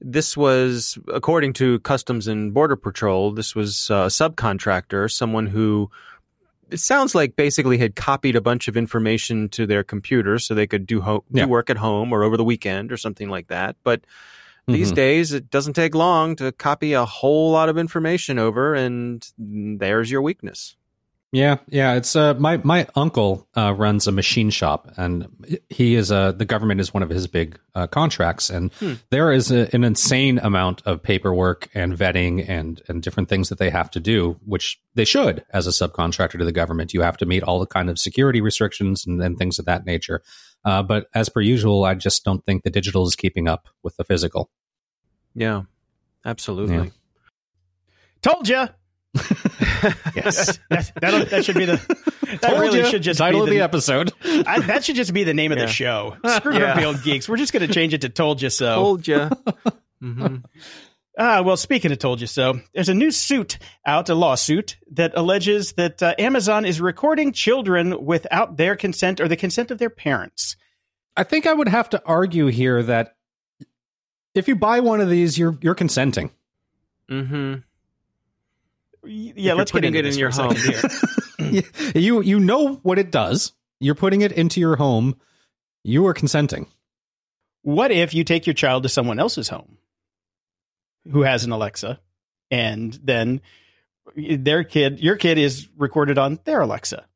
[0.00, 5.90] this was, according to Customs and Border Patrol, this was a subcontractor, someone who
[6.70, 10.66] it sounds like basically had copied a bunch of information to their computer so they
[10.66, 11.44] could do, ho- Yeah.
[11.44, 13.76] do work at home or over the weekend or something like that.
[13.84, 14.02] But
[14.68, 14.96] these Mhm.
[14.96, 20.10] days, it doesn't take long to copy a whole lot of information over, and there's
[20.10, 20.76] your weakness.
[21.32, 21.94] Yeah, yeah.
[21.94, 25.28] It's uh, my my uncle uh, runs a machine shop, and
[25.68, 28.94] he is uh, the government is one of his big uh, contracts, and Hmm.
[29.10, 33.58] there is a, an insane amount of paperwork and vetting and and different things that
[33.58, 36.92] they have to do, which they should as a subcontractor to the government.
[36.92, 39.86] You have to meet all the kind of security restrictions and, and things of that
[39.86, 40.22] nature.
[40.64, 43.96] Uh, but as per usual, I just don't think the digital is keeping up with
[43.96, 44.50] the physical.
[45.36, 45.62] Yeah,
[46.24, 46.90] absolutely.
[48.20, 48.66] Told you.
[50.14, 51.76] yes, that, that'll- that should be the.
[52.42, 52.88] That really ya.
[52.88, 54.12] should just title be of the, the episode.
[54.24, 55.66] I, that should just be the name of Yeah.
[55.66, 56.16] the show.
[56.36, 56.80] Screw Yeah.
[56.80, 57.28] Grumpy Geeks.
[57.28, 59.28] We're just going to change it to "Told You So." Told you.
[60.00, 60.36] hmm
[61.18, 65.12] Ah, well, speaking of "Told You So," there's a new suit out, a lawsuit that
[65.16, 69.90] alleges that uh, Amazon is recording children without their consent or the consent of their
[69.90, 70.56] parents.
[71.16, 73.16] I think I would have to argue here that
[74.34, 76.30] if you buy one of these, you're you're consenting.
[77.08, 77.60] hmm Y-
[79.04, 80.54] Yeah, you're let's get putting into it in your home.
[80.56, 81.62] here.
[81.94, 83.52] you you know what it does.
[83.80, 85.16] You're putting it into your home.
[85.82, 86.66] You are consenting.
[87.62, 89.78] What if you take your child to someone else's home
[91.10, 92.00] who has an Alexa
[92.50, 93.40] and then
[94.16, 97.06] their kid, your kid is recorded on their Alexa?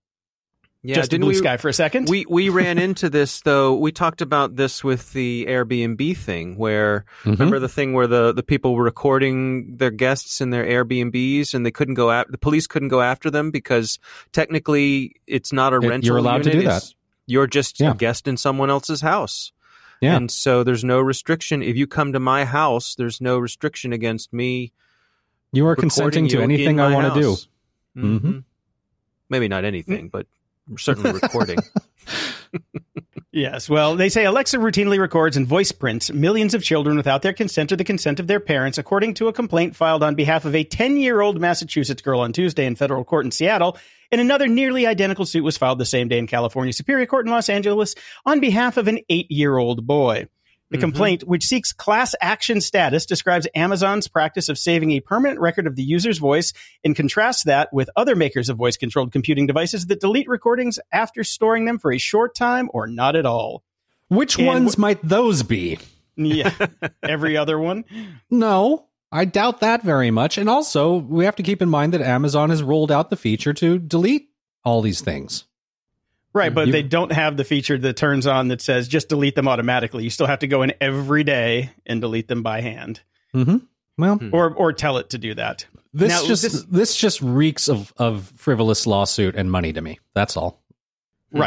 [0.86, 2.10] Yeah, just didn't blue we, sky for a second.
[2.10, 3.74] We we ran into this though.
[3.74, 7.32] We talked about this with the Airbnb thing, where Mhm.
[7.38, 11.64] remember the thing where the the people were recording their guests in their Airbnbs and
[11.64, 12.30] they couldn't go out.
[12.30, 13.98] The police couldn't go after them because
[14.32, 16.06] technically it's not a It- rental.
[16.08, 16.76] you're allowed to do that.
[16.82, 16.94] it's-
[17.26, 17.92] You're just Yeah.
[17.92, 19.52] a guest in someone else's house.
[20.02, 20.16] Yeah.
[20.16, 21.62] And so there's no restriction.
[21.62, 24.72] If you come to my house, there's no restriction against me
[25.50, 27.28] You are consenting to anything I want to do.
[27.30, 27.48] house.
[27.96, 28.44] Mhm.
[29.30, 30.26] Maybe not anything, but
[30.76, 31.58] certainly recording.
[33.34, 33.68] Yes.
[33.68, 37.72] Well, they say Alexa routinely records and voice prints millions of children without their consent
[37.72, 40.62] or the consent of their parents, according to a complaint filed on behalf of a
[40.62, 43.76] 10 year old Massachusetts girl on Tuesday in federal court in Seattle.
[44.12, 47.32] And another nearly identical suit was filed the same day in California Superior Court in
[47.32, 50.28] Los Angeles on behalf of an eight year old boy.
[50.70, 50.80] The Mhm.
[50.80, 55.76] complaint, which seeks class action status, describes Amazon's practice of saving a permanent record of
[55.76, 60.00] the user's voice and contrasts that with other makers of voice controlled computing devices that
[60.00, 63.62] delete recordings after storing them for a short time or not at all.
[64.08, 65.78] Which And ones wh- might those be?
[66.16, 66.50] Yeah.
[67.02, 67.84] Every other one.
[68.30, 70.38] No, I doubt that very much.
[70.38, 73.52] And also, we have to keep in mind that Amazon has rolled out the feature
[73.54, 74.28] to delete
[74.64, 75.44] all these things.
[76.34, 79.36] Right, but You- they don't have the feature that turns on that says just delete
[79.36, 80.02] them automatically.
[80.04, 83.00] You still have to go in every day and delete them by hand,
[83.34, 83.58] Mm-hmm.
[83.96, 84.30] Well, Hmm.
[84.32, 85.66] or or tell it to do that.
[85.92, 90.00] this Now, just this- this, just reeks of of frivolous lawsuit and money to me.
[90.14, 90.60] That's all.
[91.32, 91.42] Hmm.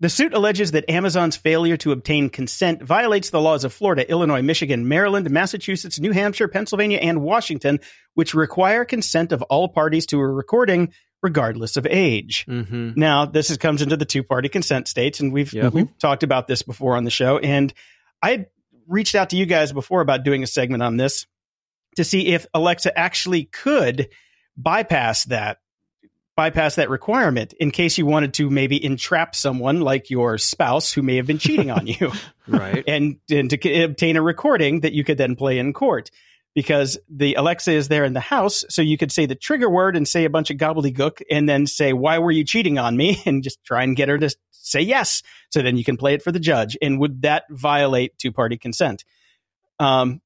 [0.00, 4.42] The suit alleges that Amazon's failure to obtain consent violates the laws of Florida, Illinois,
[4.42, 7.78] Michigan, Maryland, Massachusetts, New Hampshire, Pennsylvania, and Washington,
[8.14, 12.44] which require consent of all parties to a recording, regardless of age.
[12.46, 15.72] hmm Now, this is, comes into the two party consent states, and we've Yep.
[15.72, 17.38] we've talked about this before on the show.
[17.38, 17.72] And
[18.22, 18.46] I
[18.88, 21.26] reached out to you guys before about doing a segment on this
[21.96, 24.08] to see if Alexa actually could
[24.56, 25.58] bypass that
[26.34, 31.02] bypass that requirement in case you wanted to maybe entrap someone like your spouse who
[31.02, 32.10] may have been cheating on you
[32.48, 32.82] Right.
[32.86, 36.10] and, and to obtain a recording that you could then play in court
[36.54, 38.64] because the Alexa is there in the house.
[38.68, 41.66] So you could say the trigger word and say a bunch of gobbledygook and then
[41.66, 43.22] say, why were you cheating on me?
[43.26, 45.22] And just try and get her to say yes.
[45.50, 46.76] So then you can play it for the judge.
[46.82, 49.04] And would that violate two party consent?
[49.78, 50.20] Um,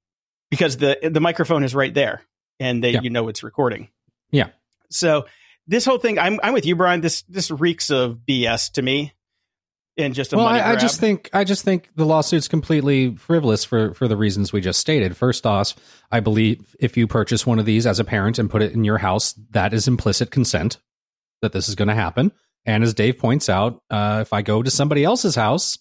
[0.51, 2.23] because the, the microphone is right there
[2.61, 3.01] and they, Yeah.
[3.03, 3.89] you know, it's recording.
[4.31, 4.49] Yeah.
[4.91, 5.27] So
[5.67, 7.01] this whole thing, I'm, I'm with you, Brian.
[7.01, 9.13] This, this reeks of BS to me.
[9.99, 13.65] And just a well, I, I just think I just think the lawsuit's completely frivolous
[13.65, 15.17] for for the reasons we just stated.
[15.17, 15.75] First off,
[16.13, 18.85] I believe if you purchase one of these as a parent and put it in
[18.85, 20.77] your house, that is implicit consent
[21.41, 22.31] that this is going to happen.
[22.67, 25.79] And as Dave points out, uh, if I go to somebody else's house,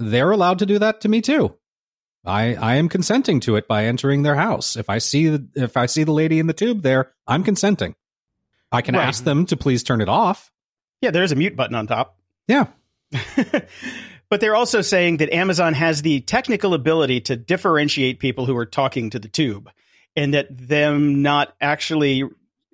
[0.00, 1.56] they're allowed to do that to me too.
[2.24, 4.74] I I am consenting to it by entering their house.
[4.76, 7.94] If I see the, if I see the lady in the tube there, I'm consenting.
[8.72, 9.06] I can Right.
[9.06, 10.50] ask them to please turn it off.
[11.00, 12.18] yeah, there's a mute button on top.
[12.48, 12.66] Yeah.
[14.30, 18.66] but they're also saying that Amazon has the technical ability to differentiate people who are
[18.66, 19.70] talking to the tube
[20.16, 22.24] and that them not actually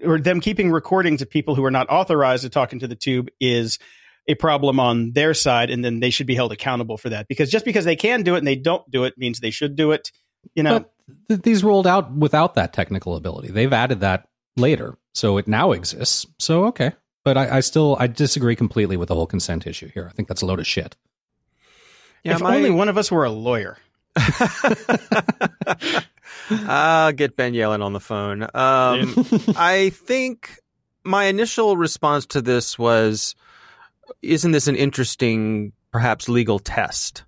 [0.04, 3.28] or them keeping recordings of people who are not authorized to talking to the tube
[3.38, 3.78] is
[4.26, 7.50] a problem on their side and then they should be held accountable for that because
[7.50, 9.92] just because they can do it and they don't do it means they should do
[9.92, 10.10] it
[10.54, 10.84] you know
[11.28, 13.48] th- these rolled out without that technical ability.
[13.48, 16.26] They've added that later, so it now exists.
[16.38, 16.92] So okay,
[17.24, 20.06] but I, I still I disagree completely with the whole consent issue here.
[20.10, 20.96] I think that's a load of shit.
[22.24, 23.78] Yeah, if my- only one of us were a lawyer
[26.50, 28.42] I'll get Ben Yelin on the phone.
[28.42, 29.14] Um,
[29.56, 30.58] I think
[31.04, 33.34] my initial response to this was,
[34.22, 37.24] isn't this an interesting, perhaps legal test?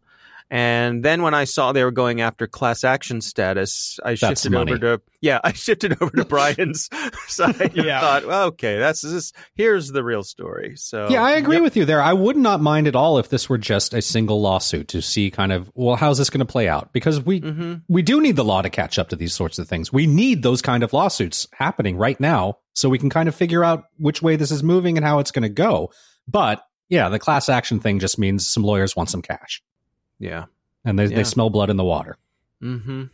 [0.54, 4.52] And then when I saw they were going after class action status, I That's shifted
[4.52, 4.72] money.
[4.72, 6.90] over to yeah, I shifted over to Brian's
[7.26, 7.58] side.
[7.58, 8.00] and Yeah.
[8.00, 9.32] thought, well, okay, that's this.
[9.54, 10.74] Here's the real story.
[10.76, 11.62] So yeah, I agree Yep.
[11.62, 12.02] with you there.
[12.02, 15.30] I would not mind at all if this were just a single lawsuit to see
[15.30, 16.92] kind of well, how's this going to play out?
[16.92, 19.66] Because we hmm we do need the law to catch up to these sorts of
[19.66, 19.90] things.
[19.90, 23.64] We need those kind of lawsuits happening right now so we can kind of figure
[23.64, 25.90] out which way this is moving and how it's going to go.
[26.28, 29.62] But yeah, the class action thing just means some lawyers want some cash
[30.22, 30.44] yeah.
[30.84, 31.16] and they, Yeah.
[31.16, 32.16] they smell blood in the water.
[32.60, 33.04] hmm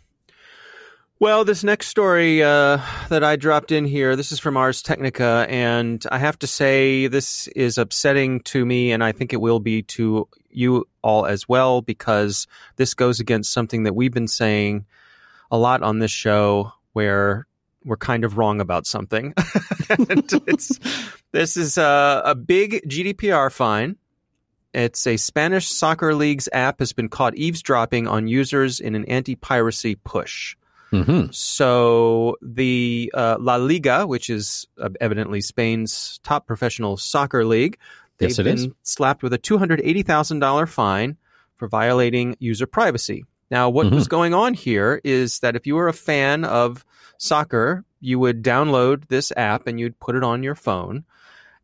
[1.21, 5.47] Well, this next story uh, that I dropped in here, this is from Ars Technica,
[5.49, 9.59] and I have to say this is upsetting to me, and I think it will
[9.59, 14.87] be to you all as well, because this goes against something that we've been saying
[15.51, 17.47] a lot on this show, where
[17.85, 19.35] we're kind of wrong about something.
[21.33, 23.97] this is a, a big GDPR fine.
[24.79, 29.97] It's a Spanish soccer league's app has been caught eavesdropping on users in an anti-piracy
[29.97, 30.57] push.
[30.93, 31.33] Mm-hmm.
[31.33, 37.77] So the uh, La Liga, which is uh, evidently Spain's top professional soccer league,
[38.19, 38.69] they've Yes, it been is.
[38.85, 41.17] slapped with a $280,000 fine
[41.57, 43.25] for violating user privacy.
[43.51, 43.95] Now, what Mhm.
[43.95, 46.85] was going on here is that if you were a fan of
[47.19, 51.05] soccer, you would download this app and you'd put it on your phone,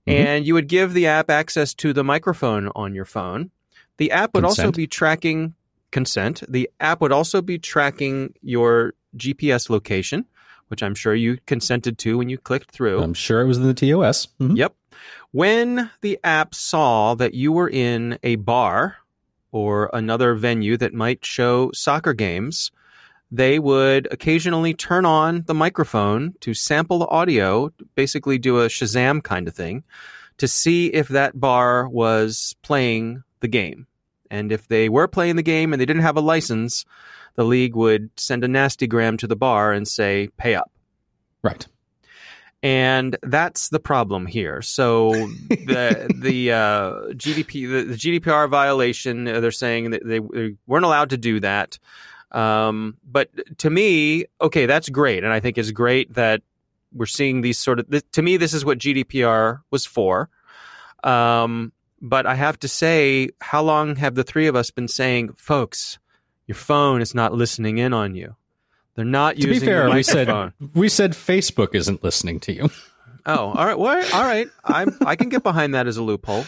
[0.06, 0.12] Mhm.
[0.12, 3.50] and you would give the app access to the microphone on your phone.
[3.96, 5.54] The app would also be tracking
[5.92, 6.42] consent.
[6.48, 10.24] The app would also be tracking your GPS location,
[10.68, 13.00] which I'm sure you consented to when you clicked through.
[13.00, 14.28] I'm sure it was in the TOS.
[14.40, 14.56] Mhm.
[14.56, 14.74] Yep.
[15.30, 18.96] When the app saw that you were in a bar
[19.52, 22.70] or another venue that might show soccer games,
[23.35, 29.23] they would occasionally turn on the microphone to sample the audio, basically do a Shazam
[29.25, 29.83] kind of thing,
[30.38, 33.87] to see if that bar was playing the game.
[34.31, 36.85] And if they were playing the game and they didn't have a license,
[37.35, 40.70] the league would send a nasty gram to the bar and say, pay up
[41.42, 41.66] Right.
[42.62, 44.62] and that's the problem here.
[44.62, 45.11] So
[45.49, 51.11] the the uh, GDP the, the GDPR violation, they're saying that they, they weren't allowed
[51.11, 51.79] to do that.
[52.35, 56.42] Um, but to me, okay, that's great, and I think it's great that
[56.92, 57.90] we're seeing these sort of.
[57.90, 60.29] Th- to me, this is what GDPR was for.
[61.03, 65.33] Um, but I have to say, how long have the three of us been saying,
[65.37, 65.99] folks,
[66.47, 68.37] your phone is not listening in on you?
[68.94, 72.53] They're not To be using fair, the we said we said Facebook isn't listening to
[72.53, 72.70] you.
[73.27, 73.79] Oh, all right.
[73.79, 74.49] Well, all right.
[74.66, 76.44] I I can get behind that as a loophole.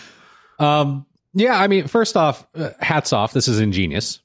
[0.58, 3.32] Um, yeah, I mean, first off, uh, hats off.
[3.32, 4.20] This is ingenious.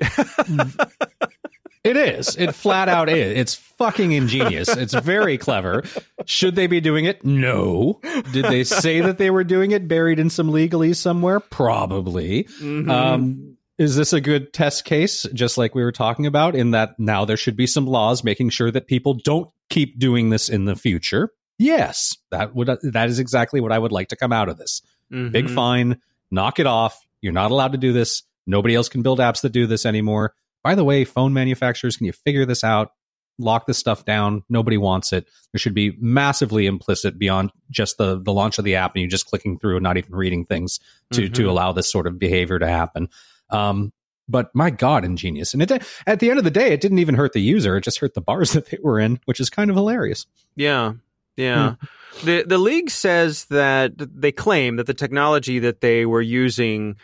[1.84, 2.36] it is.
[2.36, 3.38] It flat out is.
[3.38, 4.68] It's fucking ingenious.
[4.68, 5.84] It's very clever.
[6.24, 7.24] Should they be doing it?
[7.24, 8.00] No.
[8.32, 11.40] Did they say that they were doing it buried in some legalese somewhere?
[11.40, 12.44] Probably.
[12.44, 12.90] Mm-hmm.
[12.90, 16.98] Um, is this a good test case, just like we were talking about, in that
[16.98, 20.64] now there should be some laws making sure that people don't keep doing this in
[20.64, 21.30] the future?
[21.58, 24.80] Yes, that would that is exactly what I would like to come out of this.
[25.10, 25.54] Big Mhm.
[25.54, 27.00] fine, knock it off.
[27.20, 28.22] You're not allowed to do this.
[28.46, 30.34] Nobody else can build apps that do this anymore.
[30.62, 32.92] By the way, phone manufacturers, can you figure this out?
[33.38, 34.44] Lock this stuff down.
[34.48, 35.28] Nobody wants it.
[35.52, 39.08] There should be massively implicit beyond just the the launch of the app and you
[39.08, 40.78] just clicking through and not even reading things
[41.12, 41.48] to to Mhm.
[41.48, 43.08] allow this sort of behavior to happen.
[43.50, 43.92] Um,
[44.28, 45.52] but my God, ingenious!
[45.52, 47.82] And it at the end of the day, it didn't even hurt the user; it
[47.84, 50.26] just hurt the bars that they were in, which is kind of hilarious.
[50.54, 50.92] Yeah.
[51.36, 51.74] Yeah.
[52.22, 56.94] The the league says that they claim that the technology that they were using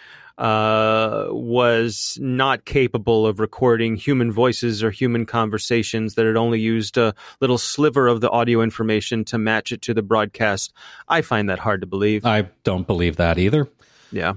[0.40, 6.96] uh, was not capable of recording human voices or human conversations, that it only used
[6.96, 10.72] a little sliver of the audio information to match it to the broadcast.
[11.08, 12.24] I find that hard to believe.
[12.24, 13.68] I don't believe that either.
[14.10, 14.32] yeah.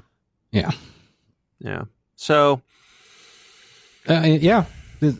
[0.51, 0.71] Yeah.
[1.59, 1.83] Yeah.
[2.15, 2.61] So,
[4.07, 4.65] Uh, yeah.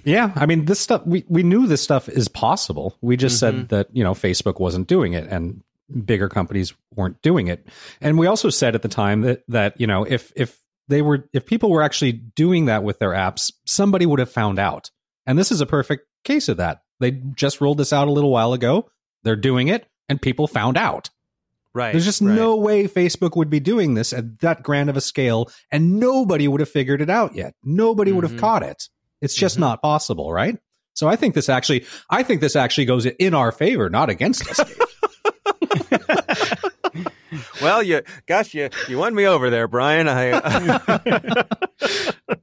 [0.04, 0.32] Yeah.
[0.36, 2.96] I mean, this stuff, we, we knew this stuff is possible.
[3.02, 5.64] We just said that, you know, Facebook wasn't doing it and
[6.06, 7.66] bigger companies weren't doing it.
[8.00, 11.30] And we also said at the time that, that, you know, if, if they were,
[11.34, 14.92] if people were actually doing that with their apps, somebody would have found out.
[15.26, 16.82] And this is a perfect case of that.
[17.00, 18.90] They just rolled this out a little while ago.
[19.24, 21.10] They're doing it and people found out.
[21.74, 21.92] right.
[21.92, 22.36] There's just right.
[22.36, 26.48] no way Facebook would be doing this at that grand of a scale, and nobody
[26.48, 27.56] would have figured it out yet.
[27.64, 28.40] Nobody would have Mhm.
[28.40, 28.90] caught it.
[29.22, 29.62] It's just Mhm.
[29.62, 30.58] not possible, right?
[30.94, 34.48] So I think this actually, I think this actually goes in our favor, not against
[34.48, 34.60] us.
[37.64, 37.72] Dave.
[37.72, 40.08] Well, you, gosh, you, you won me over there, Brian.
[40.10, 41.44] I,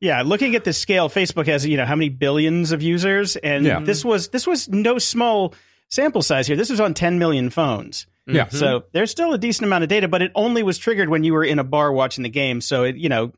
[0.00, 3.64] Yeah, looking at the scale, Facebook has you know how many billions of users, and
[3.64, 3.80] Yeah.
[3.80, 5.54] this was this was no small
[5.88, 6.54] sample size here.
[6.56, 8.44] This was on 10 million phones, Yeah.
[8.44, 8.56] Mm-hmm.
[8.58, 11.32] so there's still a decent amount of data, but it only was triggered when you
[11.32, 12.60] were in a bar watching the game.
[12.60, 13.32] So it you know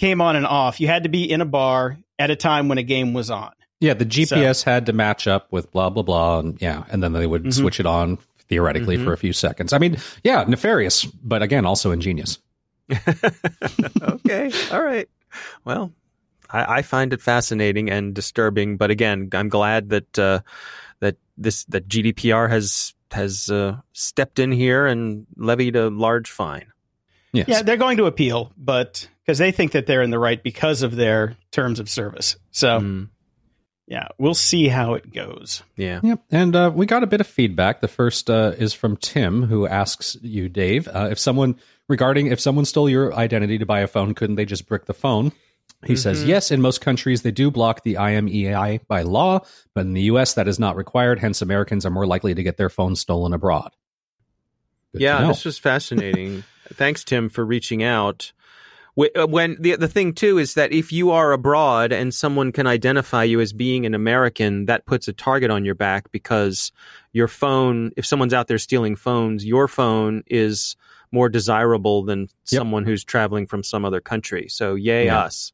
[0.00, 0.80] came on and off.
[0.80, 3.52] You had to be in a bar at a time when a game was on.
[3.78, 7.12] yeah, the GPS had to match up with blah blah blah, and yeah, and then
[7.12, 7.54] they would Mhm.
[7.54, 8.18] switch it on
[8.52, 9.04] theoretically Mhm.
[9.04, 9.72] for a few seconds.
[9.72, 12.38] I mean, yeah, nefarious, but again, also ingenious.
[14.02, 14.50] okay.
[14.70, 15.08] All right.
[15.64, 15.92] Well,
[16.50, 20.40] I, I find it fascinating and disturbing, but again, I'm glad that uh,
[21.00, 26.66] that this that GDPR has has uh, stepped in here and levied a large fine.
[27.32, 27.48] Yes.
[27.48, 30.82] Yeah, they're going to appeal, but because they think that they're in the right because
[30.82, 32.36] of their terms of service.
[32.50, 33.08] So Mm,
[33.86, 35.62] yeah, we'll see how it goes.
[35.76, 36.00] yeah.
[36.02, 36.22] Yep.
[36.30, 37.80] And uh, we got a bit of feedback.
[37.80, 41.56] The first uh, is from Tim, who asks you, Dave, uh, if someone
[41.88, 44.94] regarding if someone stole your identity to buy a phone, couldn't they just brick the
[44.94, 45.32] phone?
[45.84, 46.28] He says, Mhm.
[46.28, 49.40] yes, in most countries they do block the IMEI by law,
[49.74, 51.18] but in the US that is not required.
[51.18, 53.72] Hence, Americans are more likely to get their phones stolen abroad.
[54.92, 56.44] Good yeah, this was fascinating.
[56.74, 58.32] Thanks, Tim, for reaching out.
[58.98, 62.66] Uh, When the the thing too is that if you are abroad and someone can
[62.66, 66.72] identify you as being an American, that puts a target on your back because
[67.12, 67.92] your phone.
[67.96, 70.76] If someone's out there stealing phones, your phone is
[71.10, 74.48] more desirable than someone who's traveling from some other country.
[74.48, 75.20] So yay Yeah.
[75.20, 75.52] us.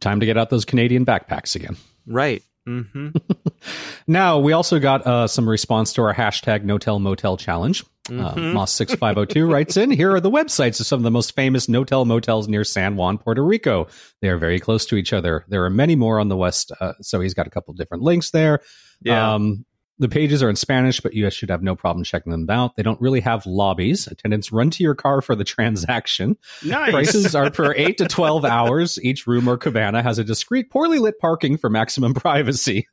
[0.00, 1.76] Time to get out those Canadian backpacks again.
[2.06, 2.42] Right.
[2.64, 3.08] hmm
[4.06, 7.84] Now, we also got uh, some response to our hashtag no-tell motel challenge.
[8.08, 12.04] Uh, Moss6502 writes in, here are the websites of some of the most famous no-tell
[12.04, 13.86] motels near San Juan, Puerto Rico.
[14.20, 15.44] They are very close to each other.
[15.48, 18.30] There are many more on the west, uh, so he's got a couple different links
[18.30, 18.60] there.
[19.02, 19.34] Yeah.
[19.34, 19.64] Um,
[20.00, 22.74] the pages are in Spanish, but you should have no problem checking them out.
[22.74, 24.06] They don't really have lobbies.
[24.06, 26.36] Attendants run to your car for the transaction.
[26.64, 26.90] Nice.
[26.90, 28.98] Prices are per 8 to 12 hours.
[29.02, 32.88] Each room or cabana has a discreet, poorly lit parking for maximum privacy.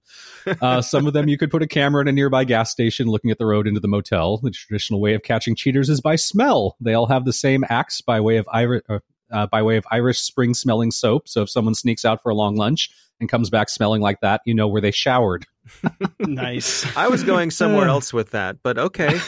[0.61, 3.31] Uh, some of them you could put a camera in a nearby gas station looking
[3.31, 4.37] at the road into the motel.
[4.37, 6.75] The traditional way of catching cheaters is by smell.
[6.81, 8.99] They all have the same axe by way of Irish, uh,
[9.31, 11.27] uh, by way of Irish spring smelling soap.
[11.27, 14.41] So if someone sneaks out for a long lunch and comes back smelling like that,
[14.45, 15.45] you know where they showered.
[16.19, 16.85] nice.
[16.95, 19.19] I was going somewhere else with that, but okay.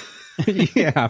[0.47, 1.09] yeah.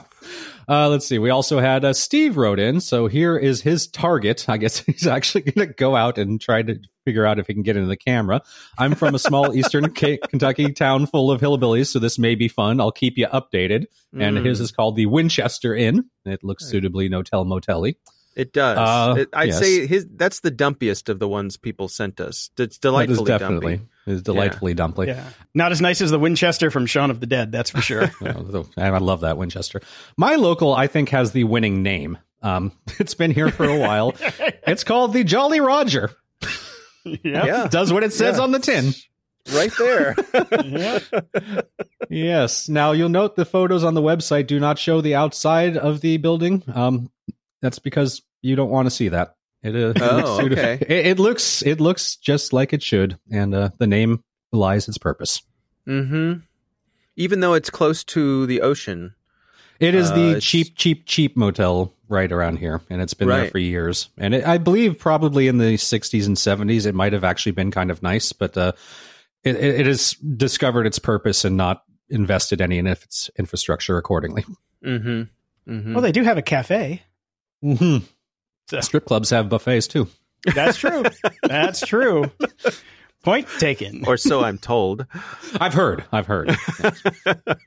[0.67, 1.19] Uh, let's see.
[1.19, 2.79] We also had uh, Steve wrote in.
[2.81, 4.47] So here is his target.
[4.49, 7.53] I guess he's actually going to go out and try to figure out if he
[7.53, 8.41] can get into the camera.
[8.77, 12.47] I'm from a small eastern K- Kentucky town full of hillbillies, so this may be
[12.47, 12.79] fun.
[12.79, 13.85] I'll keep you updated.
[14.19, 14.45] And Mm.
[14.45, 16.05] his is called the Winchester Inn.
[16.25, 17.95] It looks suitably no-tell motelly.
[18.39, 18.77] It does.
[18.77, 19.59] Uh, It- I'd yes.
[19.59, 22.49] say his that's the dumpiest of the ones people sent us.
[22.51, 23.89] It's That is delightfully definitely dumpy.
[24.07, 25.07] is delightfully dumpy.
[25.07, 25.25] Yeah.
[25.53, 28.09] Not as nice as the Winchester from Shaun of the Dead, that's for sure.
[28.77, 29.81] I love that Winchester.
[30.15, 32.17] My local, I think, has the winning name.
[32.41, 34.15] Um, it's been here for a while.
[34.65, 36.11] it's called the Jolly Roger.
[37.03, 37.19] Yep.
[37.23, 38.43] Yeah, Does what it says Yeah.
[38.43, 38.93] on the tin.
[39.53, 40.15] right there.
[40.63, 41.67] Yep.
[42.09, 42.69] Yes.
[42.69, 46.17] Now you'll note the photos on the website do not show the outside of the
[46.17, 46.63] building.
[46.73, 47.09] Um,
[47.61, 49.35] that's because you don't want to see that.
[49.63, 50.77] It, uh, Oh, looks okay.
[50.87, 54.97] It, it looks it looks just like it should, and uh, the name belies its
[54.97, 55.41] purpose.
[55.85, 56.33] hmm
[57.15, 59.13] Even though it's close to the ocean.
[59.79, 63.27] It is Uh, the it's- cheap, cheap, cheap motel right around here, and it's been
[63.29, 64.09] there for years.
[64.17, 67.71] And it, I believe probably in the 60s and 70s, it might have actually been
[67.71, 68.71] kind of nice, but uh,
[69.43, 74.43] it, it it has discovered its purpose and not invested any in its infrastructure accordingly.
[74.83, 75.23] hmm
[75.65, 77.03] hmm Well, they do have a cafe.
[77.63, 78.05] Mm-hmm.
[78.69, 80.07] So- Strip clubs have buffets too.
[80.55, 81.03] That's true.
[81.43, 82.31] That's true.
[83.23, 84.05] Point taken.
[84.07, 85.05] or so I'm told.
[85.59, 86.05] I've heard.
[86.11, 86.55] I've heard.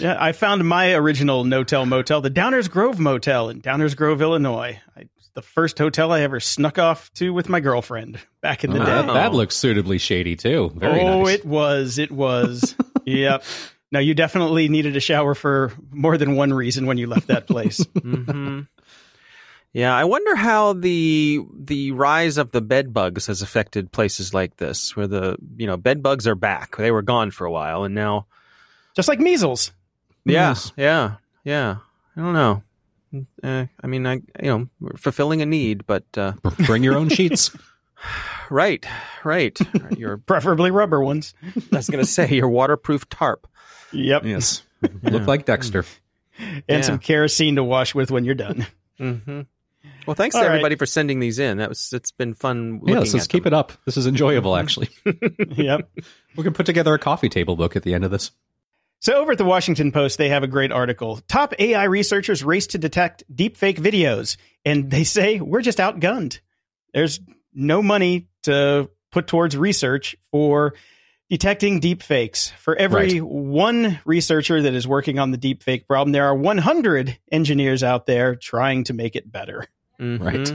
[0.00, 4.80] Yeah, I found my original no-tell motel, the Downers Grove Motel in Downers Grove, Illinois.
[4.96, 8.80] I, the first hotel I ever snuck off to with my girlfriend back in the
[8.80, 8.90] Oh, day.
[8.92, 10.72] that, that looks suitably shady too.
[10.74, 11.34] Very oh, nice.
[11.34, 11.98] it was.
[11.98, 12.74] It was.
[13.04, 13.44] yep.
[13.92, 17.46] Now you definitely needed a shower for more than one reason when you left that
[17.46, 17.84] place.
[18.00, 18.60] hmm
[19.74, 24.56] Yeah, I wonder how the the rise of the bed bugs has affected places like
[24.56, 26.76] this, where the you know bed bugs are back.
[26.76, 28.26] They were gone for a while, and now
[28.94, 29.72] Just like measles.
[30.24, 30.72] yeah, Yes.
[30.76, 31.76] yeah, yeah.
[32.16, 32.62] I don't know.
[33.42, 36.32] Uh, I mean, I you know we're fulfilling a need, but uh,
[36.66, 37.50] Bring your own sheets.
[38.50, 38.84] right,
[39.24, 39.58] right.
[39.96, 41.34] Your Preferably rubber ones.
[41.72, 43.48] I was gonna say your waterproof tarp.
[43.92, 44.24] Yep.
[44.24, 44.62] yes.
[45.02, 45.84] Look like Dexter.
[46.38, 46.80] And Yeah.
[46.82, 48.66] some kerosene to wash with when you're done.
[48.98, 49.40] hmm
[50.06, 50.54] Well, thanks All to right.
[50.54, 51.58] everybody for sending these in.
[51.58, 52.80] That was it's been fun.
[52.80, 53.52] Looking Yes, let's keep them.
[53.52, 53.72] it up.
[53.86, 54.88] This is enjoyable, actually.
[55.56, 55.88] yep.
[56.36, 58.30] we can put together a coffee table book at the end of this.
[59.00, 61.20] So over at the Washington Post, they have a great article.
[61.28, 66.40] Top AI researchers race to detect deepfake videos, and they say we're just outgunned.
[66.94, 67.20] There's
[67.52, 70.74] no money to put towards research for
[71.28, 72.50] detecting deepfakes.
[72.52, 73.22] For every Right.
[73.22, 78.34] one researcher that is working on the deepfake problem, there are 100 engineers out there
[78.36, 79.66] trying to make it better.
[80.00, 80.20] Mhm.
[80.20, 80.48] Right.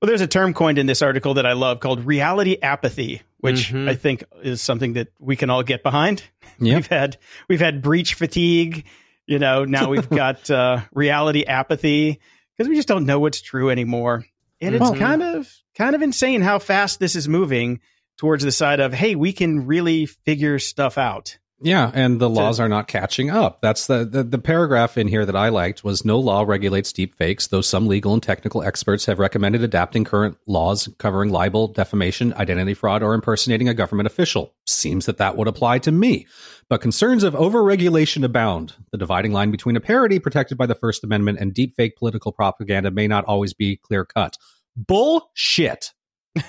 [0.00, 3.72] Well, there's a term coined in this article that I love called reality apathy, which
[3.72, 3.88] Mhm.
[3.88, 6.22] I think is something that we can all get behind.
[6.58, 6.74] Yep.
[6.76, 7.16] We've had
[7.50, 8.84] we've had breach fatigue,
[9.26, 9.64] you know.
[9.66, 12.18] Now we've got uh, reality apathy
[12.56, 14.24] because we just don't know what's true anymore,
[14.62, 14.98] and it's Mhm.
[14.98, 17.80] kind of kind of insane how fast this is moving
[18.16, 21.36] towards the side of hey, we can really figure stuff out.
[21.60, 23.62] Yeah, and the laws are not catching up.
[23.62, 27.48] That's the, the the paragraph in here that I liked was no law regulates deepfakes,
[27.48, 32.74] though some legal and technical experts have recommended adapting current laws covering libel, defamation, identity
[32.74, 34.54] fraud, or impersonating a government official.
[34.66, 36.26] Seems that that would apply to me.
[36.68, 38.74] But concerns of overregulation abound.
[38.92, 42.90] The dividing line between a parody protected by the First Amendment and deepfake political propaganda
[42.90, 44.36] may not always be clear cut.
[44.76, 45.94] Bullshit.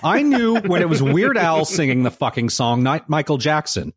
[0.03, 3.93] I knew when it was Weird Al singing the fucking song, not Michael Jackson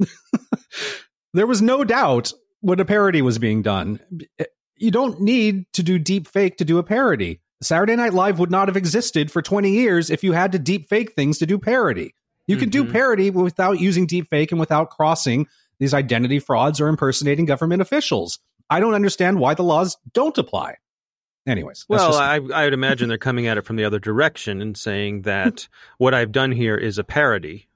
[1.34, 4.00] there was no doubt when a parody was being done.
[4.76, 7.40] You don't need to do deep fake to do a parody.
[7.62, 10.88] Saturday Night Live would not have existed for 20 years if you had to deep
[10.88, 12.14] fake things to do parody.
[12.46, 12.92] You can do Mhm.
[12.92, 15.46] parody without using deep fake and without crossing
[15.78, 18.38] these identity frauds or impersonating government officials.
[18.68, 20.76] I don't understand why the laws don't apply.
[21.46, 24.60] Anyways, Well, just- I, I would imagine they're coming at it from the other direction
[24.60, 27.66] and saying that what I've done here is a parody.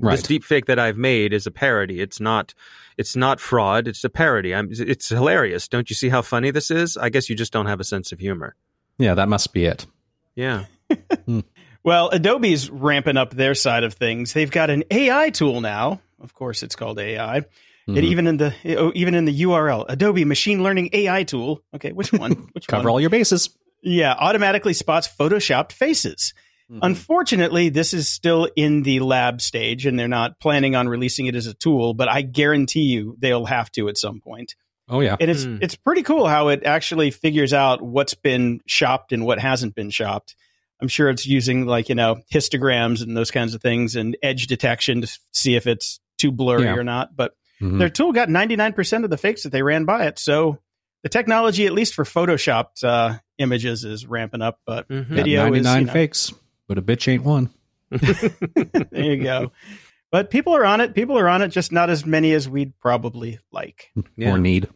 [0.00, 0.12] Right.
[0.16, 2.00] This deep fake that I've made is a parody.
[2.00, 2.54] It's not.
[2.96, 3.86] It's not fraud.
[3.86, 4.54] It's a parody.
[4.54, 4.68] I'm.
[4.70, 5.68] It's hilarious.
[5.68, 6.96] Don't you see how funny this is?
[6.96, 8.54] I guess you just don't have a sense of humor.
[8.98, 9.86] yeah, that must be it.
[10.34, 10.64] Yeah.
[11.84, 14.32] Well, Adobe's ramping up their side of things.
[14.34, 16.00] They've got an AI tool now.
[16.20, 17.40] Of course, it's called AI.
[17.40, 17.96] Mhm.
[17.96, 21.60] And even in the oh, even in the URL, Adobe machine learning AI tool.
[21.74, 22.30] Okay, which one?
[22.52, 22.92] Which Cover one?
[22.92, 23.50] all your bases.
[23.82, 26.34] Yeah, automatically spots photoshopped faces.
[26.82, 31.34] Unfortunately, this is still in the lab stage and they're not planning on releasing it
[31.34, 34.54] as a tool, but I guarantee you they'll have to at some point.
[34.88, 35.16] Oh yeah.
[35.20, 35.58] And it's Hmm.
[35.60, 39.90] it's pretty cool how it actually figures out what's been shopped and what hasn't been
[39.90, 40.34] shopped.
[40.80, 44.48] I'm sure it's using like, you know, histograms and those kinds of things and edge
[44.48, 46.74] detection to see if it's too blurry Yeah.
[46.74, 47.78] or not, but Mhm.
[47.78, 50.18] their tool got 99% of the fakes that they ran by it.
[50.18, 50.58] So
[51.04, 54.58] the technology, at least for photoshopped uh, images, is ramping up.
[54.66, 55.08] But Mhm.
[55.08, 56.32] Got video is, 99 you know- fakes,
[56.74, 57.50] but a bitch ain't one.
[57.90, 59.52] there you go.
[60.10, 60.94] But people are on it.
[60.94, 64.32] People are on it, just not as many as we'd probably like Yeah.
[64.32, 64.68] Or need.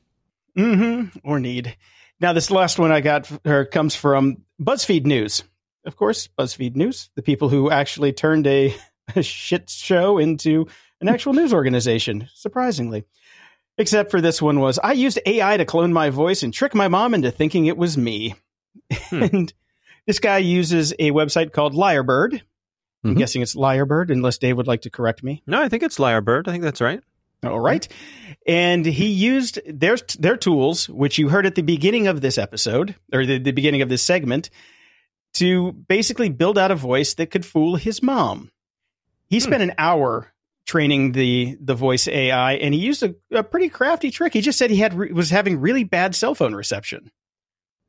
[0.55, 1.75] hmm or need.
[2.21, 5.43] Now, this last one I got her comes from BuzzFeed News.
[5.87, 8.75] Of course, BuzzFeed News, the people who actually turned a,
[9.17, 10.67] a shit show into
[11.01, 13.05] an actual news organization, surprisingly.
[13.79, 16.89] Except for this one was I used AI to clone my voice and trick my
[16.89, 18.35] mom into thinking it was me.
[18.93, 19.23] Hmm.
[19.33, 19.55] and
[20.07, 22.41] this guy uses a website called Lyrebird.
[23.05, 23.19] I'm Mhm.
[23.19, 25.43] guessing it's Lyrebird, unless Dave would like to correct me.
[25.47, 26.49] No, I think it's Lyrebird.
[26.49, 27.01] I think that's right.
[27.45, 27.87] All right.
[28.47, 32.95] And he used their their tools, which you heard at the beginning of this episode,
[33.13, 34.51] or the, the beginning of this segment,
[35.35, 38.51] to basically build out a voice that could fool his mom.
[39.29, 40.33] He spent an hour
[40.67, 44.33] training the the voice AI, and he used a, a pretty crafty trick.
[44.33, 47.11] He just said he had re- was having really bad cell phone reception,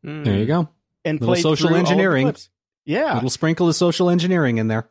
[0.05, 0.26] Mm.
[0.26, 0.70] There you go.
[1.07, 2.35] And Little played social through all the engineering.
[2.85, 4.89] Yeah, Little sprinkle of social engineering in there.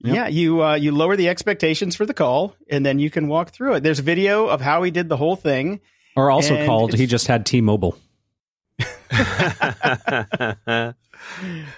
[0.00, 0.14] Yep.
[0.14, 3.50] Yeah, you uh, you lower the expectations for the call, and then you can walk
[3.50, 3.82] through it.
[3.82, 5.80] There's video of how he did the whole thing.
[6.16, 7.98] Or also called, he just had T-Mobile.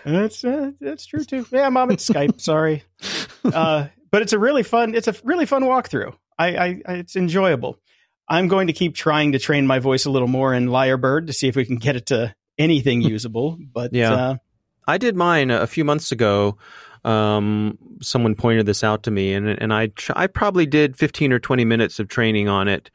[0.04, 1.46] That's uh, that's true too.
[1.50, 2.40] Yeah, mom, it's Skype.
[2.40, 2.84] Sorry,
[3.44, 4.94] uh, but it's a really fun.
[4.94, 6.14] It's a really fun walkthrough.
[6.38, 7.78] I, I, I it's enjoyable.
[8.28, 11.32] I'm going to keep trying to train my voice a little more in Lyrebird to
[11.32, 13.58] see if we can get it to anything usable.
[13.72, 14.12] But Yeah.
[14.12, 14.36] uh,
[14.86, 16.56] I did mine a few months ago.
[17.04, 21.32] Um, someone pointed this out to me, and and I tr- I probably did fifteen
[21.32, 22.90] or twenty minutes of training on it,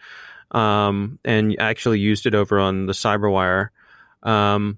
[0.52, 3.70] um, and actually used it over on the CyberWire.
[4.22, 4.78] Um,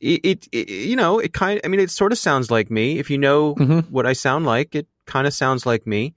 [0.00, 2.98] it, it, it you know it kind I mean it sort of sounds like me
[2.98, 3.90] if you know Mhm.
[3.90, 4.74] what I sound like.
[4.74, 6.14] It kind of sounds like me.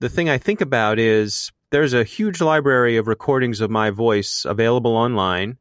[0.00, 4.44] The thing I think about is there's a huge library of recordings of my voice
[4.44, 5.56] available online,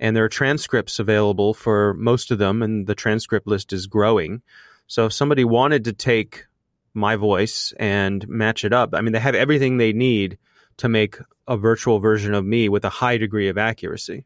[0.00, 4.42] and there are transcripts available for most of them, and the transcript list is growing.
[4.86, 6.46] So if somebody wanted to take
[6.94, 10.38] my voice and match it up, I mean, they have everything they need
[10.78, 14.24] to make a virtual version of me with a high degree of accuracy.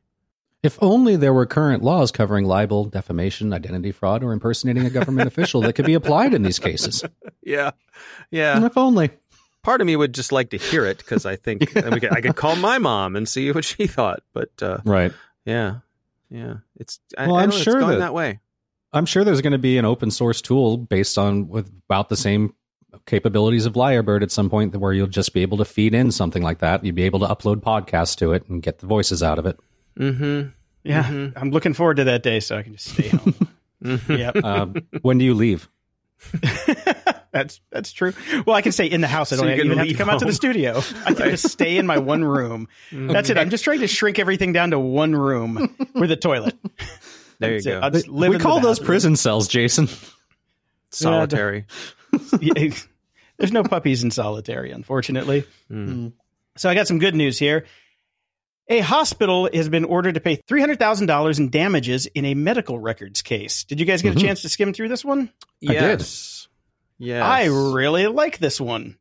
[0.62, 5.26] If only there were current laws covering libel, defamation, identity fraud, or impersonating a government
[5.26, 7.04] official that could be applied in these cases.
[7.44, 7.72] Yeah,
[8.30, 8.54] yeah.
[8.54, 9.10] And if only.
[9.64, 12.20] Part of me would just like to hear it because I think we could, I
[12.20, 14.22] could call my mom and see what she thought.
[14.32, 15.12] But uh, Right.
[15.44, 15.76] Yeah,
[16.30, 18.40] yeah, it's I, Well, I I'm don't sure it's going that- that way.
[18.94, 22.16] I'm sure there's going to be an open source tool based on with about the
[22.16, 22.54] same
[23.06, 26.42] capabilities of Lyrebird at some point where you'll just be able to feed in something
[26.42, 26.84] like that.
[26.84, 29.58] You'd be able to upload podcasts to it and get the voices out of it.
[29.98, 30.48] Mm-hmm.
[30.84, 31.32] yeah, Mhm.
[31.36, 33.34] I'm looking forward to that day so I can just stay home.
[33.82, 34.12] mm-hmm.
[34.12, 35.70] yep, Um, when do you leave?
[37.32, 38.12] that's that's true.
[38.46, 39.32] Well, I can stay in the house.
[39.32, 40.78] I don't you can even have to leave come out to the studio.
[41.06, 42.68] I can just stay in my one room.
[42.92, 43.38] That's it.
[43.38, 46.56] I'm just trying to shrink everything down to one room with a toilet.
[47.38, 47.80] There you That's go.
[47.80, 49.88] I'll just live we call those prison cells, Jason.
[50.90, 51.64] Solitary.
[52.40, 52.70] Yeah,
[53.36, 55.44] There's no puppies in solitary, unfortunately.
[55.70, 56.12] Mm.
[56.56, 57.64] So I got some good news here.
[58.68, 63.64] A hospital has been ordered to pay $300,000 in damages in a medical records case.
[63.64, 64.18] Did you guys get Mhm.
[64.18, 65.30] a chance to skim through this one?
[65.66, 65.82] I did.
[66.00, 66.41] Yes.
[67.02, 67.22] Yes.
[67.24, 68.96] I really like this one.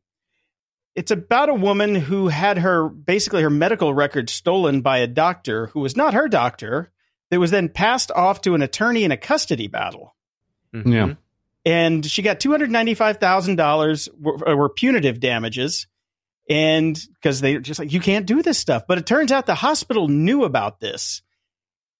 [0.96, 5.68] It's about a woman who had her basically her medical records stolen by a doctor
[5.68, 6.90] who was not her doctor,
[7.30, 10.14] that was then passed off to an attorney in a custody battle.
[10.74, 10.92] Mhm.
[10.92, 11.14] Yeah.
[11.64, 15.86] and she got two hundred ninety five thousand dollars were punitive damages,
[16.50, 18.82] and because they just like you can't do this stuff.
[18.88, 21.22] But it turns out the hospital knew about this,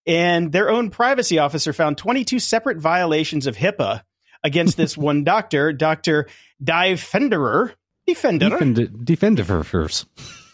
[0.05, 4.03] and their own privacy officer found twenty two separate violations of HIPAA
[4.45, 6.27] against this one doctor, Doctor
[6.63, 7.73] Defenderer.
[8.07, 10.07] Defender, Defend, defenders.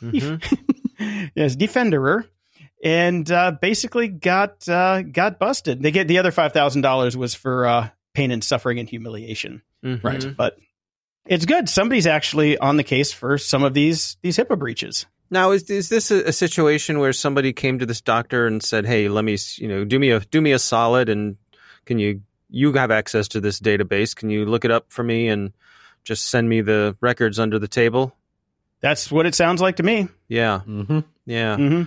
[0.02, 1.30] Mhm.
[1.34, 2.26] yes, Defenderer.
[2.84, 5.82] and uh, basically got uh, got busted.
[5.82, 9.62] They get the other five thousand dollars was for uh, pain and suffering and humiliation.
[9.84, 10.04] Mhm.
[10.04, 10.36] Right.
[10.36, 10.58] But
[11.26, 11.68] it's good.
[11.70, 15.06] Somebody's actually on the case for some of these these HIPAA breaches.
[15.30, 18.84] Now, is is this a, a situation where somebody came to this doctor and said,
[18.86, 21.36] "Hey, let me, you know, do me a do me a solid, and
[21.86, 22.20] can you
[22.50, 24.14] you have access to this database?
[24.16, 25.52] Can you look it up for me and
[26.04, 28.14] just send me the records under the table?"
[28.80, 30.08] That's what it sounds like to me.
[30.28, 31.00] Yeah, Mm-hmm.
[31.26, 31.56] yeah.
[31.56, 31.82] hmm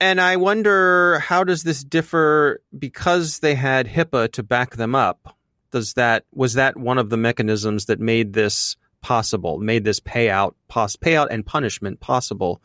[0.00, 5.36] And I wonder how does this differ because they had HIPAA to back them up?
[5.72, 10.54] Does that was that one of the mechanisms that made this possible, made this payout
[10.68, 12.62] pos- payout and punishment possible?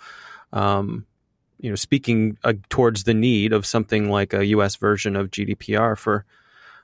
[0.53, 1.05] Um,
[1.59, 4.75] you know, speaking uh, towards the need of something like a U.S.
[4.75, 6.25] version of GDPR for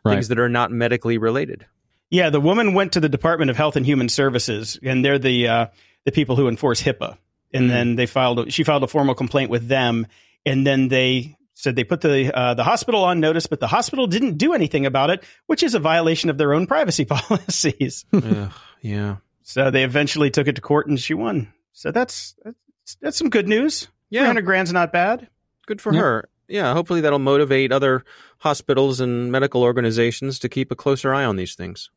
[0.03, 0.15] Right.
[0.15, 1.65] things that are not medically related.
[2.09, 5.47] Yeah, the woman went to the Department of Health and Human Services, and they're the
[5.47, 5.65] uh,
[6.05, 7.17] the people who enforce HIPAA.
[7.53, 7.69] And Mhm.
[7.69, 10.07] then they filed she filed a formal complaint with them,
[10.45, 14.07] and then they said they put the uh, the hospital on notice, but the hospital
[14.07, 17.05] didn't do anything about it, which is a violation of their own privacy
[17.45, 18.05] policies.
[18.13, 21.53] Ugh, yeah, so they eventually took it to court, and she won.
[21.73, 22.57] So that's that's,
[23.01, 23.87] that's some good news.
[24.09, 24.21] yeah.
[24.21, 25.27] Three hundred grand's not bad.
[25.67, 25.99] Good for Yeah.
[26.01, 26.29] her.
[26.51, 28.03] Yeah, hopefully that'll motivate other
[28.39, 31.89] hospitals and medical organizations to keep a closer eye on these things.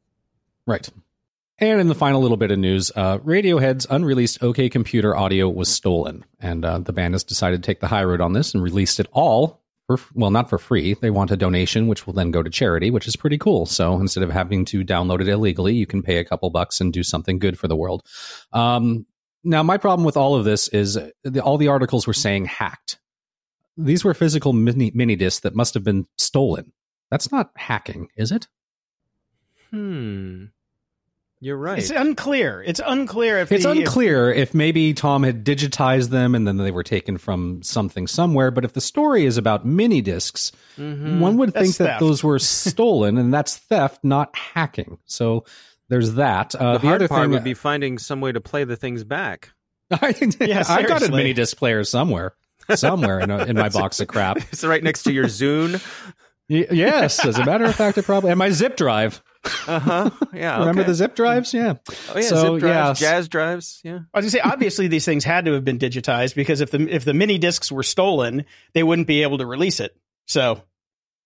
[0.67, 0.89] Right.
[1.59, 5.69] And in the final little bit of news, uh, Radiohead's unreleased OK Computer audio was
[5.69, 8.63] stolen, and uh, the band has decided to take the high road on this and
[8.63, 10.95] released it all for well, not for free.
[10.95, 13.67] They want a donation, which will then go to charity, which is pretty cool.
[13.67, 16.93] So instead of having to download it illegally, you can pay a couple bucks and
[16.93, 18.03] do something good for the world.
[18.53, 19.07] Um,
[19.45, 22.99] now, my problem with all of this is the, all the articles were saying hacked.
[23.77, 26.73] These were physical mini mini discs that must have been stolen.
[27.11, 28.49] That's not hacking, is it?
[29.71, 30.45] Hmm.
[31.41, 31.79] You're right.
[31.79, 32.63] It's unclear.
[32.63, 36.71] It's unclear if It's the, unclear if maybe Tom had digitized them and then they
[36.71, 38.51] were taken from something somewhere.
[38.51, 41.19] But if the story is about mini discs, Mhm.
[41.19, 42.01] one would That's think that theft.
[42.01, 44.99] those were stolen, and that's theft, not hacking.
[45.05, 45.45] So
[45.91, 46.55] there's that.
[46.55, 48.77] Uh, the, the, hard other part thing would be finding some way to play the
[48.77, 49.51] things back.
[49.91, 52.33] I, Yeah, I got a mini disc player somewhere,
[52.75, 54.39] somewhere in, a, in my box of crap.
[54.53, 55.83] It's right next to your Zune.
[56.49, 59.23] Y- yes, as a matter of fact, it probably and my zip drive.
[59.67, 60.11] Uh huh.
[60.33, 60.59] Yeah.
[60.59, 60.89] Remember okay.
[60.89, 61.55] the zip drives?
[61.55, 61.75] Yeah.
[62.11, 63.11] Oh yeah, so, zip drives, yeah.
[63.11, 63.81] jazz drives.
[63.85, 64.01] Yeah.
[64.13, 66.81] I was gonna say, obviously, these things had to have been digitized because if the
[66.89, 69.97] if the mini discs were stolen, they wouldn't be able to release it.
[70.27, 70.63] So,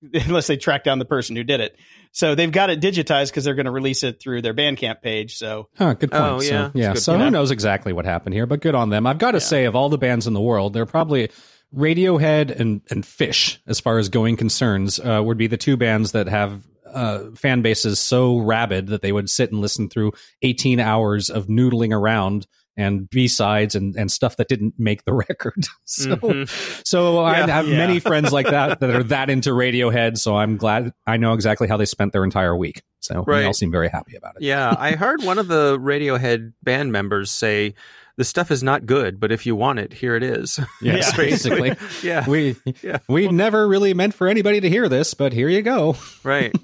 [0.13, 1.77] unless they track down the person who did it,
[2.13, 5.37] so they've got it digitized because they're going to release it through their Bandcamp page.
[5.37, 6.23] So, Huh, good point.
[6.25, 6.71] Oh, So, yeah.
[6.75, 6.93] yeah.
[6.95, 7.25] Good So point.
[7.25, 9.07] who knows exactly what happened here, but good on them.
[9.07, 9.45] I've got to Yeah.
[9.45, 11.31] say, of all the bands in the world, they're probably
[11.75, 16.13] Radiohead and and Phish, as far as going concerns, uh, would be the two bands
[16.13, 20.81] that have uh, fan bases so rabid that they would sit and listen through 18
[20.81, 22.47] hours of noodling around
[22.79, 25.67] and B sides and, and stuff that didn't make the record.
[25.85, 26.87] so, Mhm.
[26.87, 27.77] so I have Yeah.
[27.77, 30.17] many friends like that that are that into Radiohead.
[30.17, 32.83] So I'm glad I know exactly how they spent their entire week.
[33.01, 33.41] So Right.
[33.41, 34.43] they all seem very happy about it.
[34.43, 37.75] Yeah, I heard one of the Radiohead band members say,
[38.17, 41.17] "The stuff is not good, but if you want it, here it is." Yes, Yeah.
[41.17, 41.75] basically.
[42.03, 42.29] yeah.
[42.29, 42.99] we Yeah.
[43.09, 45.97] we never really meant for anybody to hear this, but here you go.
[46.25, 46.55] Right.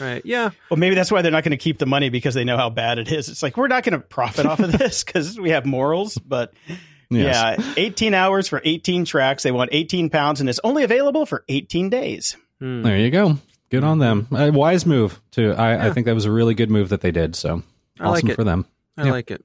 [0.00, 0.22] Right.
[0.24, 0.50] Yeah.
[0.70, 2.70] well, maybe that's why they're not going to keep the money because they know how
[2.70, 3.28] bad it is.
[3.28, 6.16] It's like we're not going to profit off of this because we have morals.
[6.18, 6.52] But
[7.08, 7.58] Yes.
[7.58, 9.42] yeah, 18 hours for 18 tracks.
[9.44, 12.36] They want 18 pounds, and it's only available for 18 days.
[12.60, 12.82] Hmm.
[12.82, 13.38] There you go.
[13.70, 14.26] Good on them.
[14.36, 15.20] A wise move.
[15.30, 15.52] too.
[15.52, 17.36] I, I think that was a really good move that they did.
[17.36, 17.62] So
[18.00, 18.34] I like awesome it.
[18.34, 18.66] for them.
[18.96, 19.10] I Yeah.
[19.12, 19.44] like it.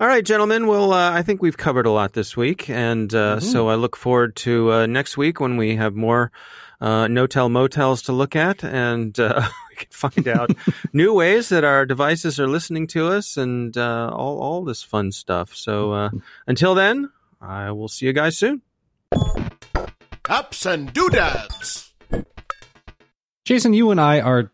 [0.00, 0.66] All right, gentlemen.
[0.66, 3.46] Well, uh, I think we've covered a lot this week, and uh, Mm-hmm.
[3.46, 6.32] so I look forward to uh, next week when we have more
[6.80, 10.50] uh, no-tell motels to look at, and uh, we can find out
[10.92, 15.12] new ways that our devices are listening to us, and uh, all all this fun
[15.12, 15.54] stuff.
[15.54, 16.10] So uh,
[16.46, 17.10] until then,
[17.40, 18.62] I will see you guys soon.
[20.28, 21.92] Ups and doodads.
[23.44, 24.50] Jason, you and I are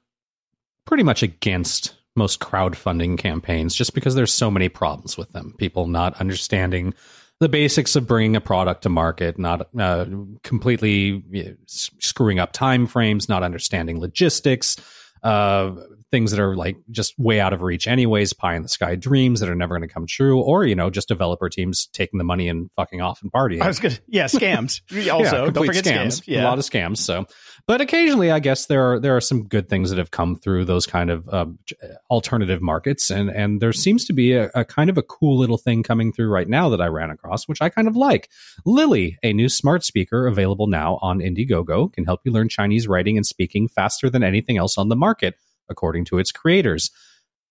[0.85, 5.55] pretty much against most crowdfunding campaigns just because there's so many problems with them.
[5.59, 6.93] People not understanding
[7.41, 10.05] the basics of bringing a product to market, not uh,
[10.43, 14.77] completely you know, screwing up time frames, not understanding logistics,
[15.23, 15.73] uh,
[16.11, 19.41] things that are like just way out of reach anyways, pie in the sky dreams
[19.41, 22.25] that are never going to come true, or you know, just developer teams taking the
[22.25, 24.81] money and fucking off and partying I was to, yeah, scams.
[25.11, 26.21] Also, don't complete forget scams.
[26.21, 26.23] scams.
[26.27, 26.43] Yeah.
[26.43, 26.99] A lot of scams.
[26.99, 27.27] So,
[27.67, 30.65] but occasionally, I guess there are there are some good things that have come through
[30.67, 31.77] those kind of um, j-
[32.11, 35.59] alternative markets, and and there seems to be a, a kind of a cool little
[35.59, 38.31] thing coming through right now that I ran across, which I kind of like.
[38.65, 43.17] Lily, a new smart speaker available now on Indiegogo, can help you learn Chinese writing
[43.17, 45.35] and speaking faster than anything else on the market,
[45.71, 46.91] according to its creators.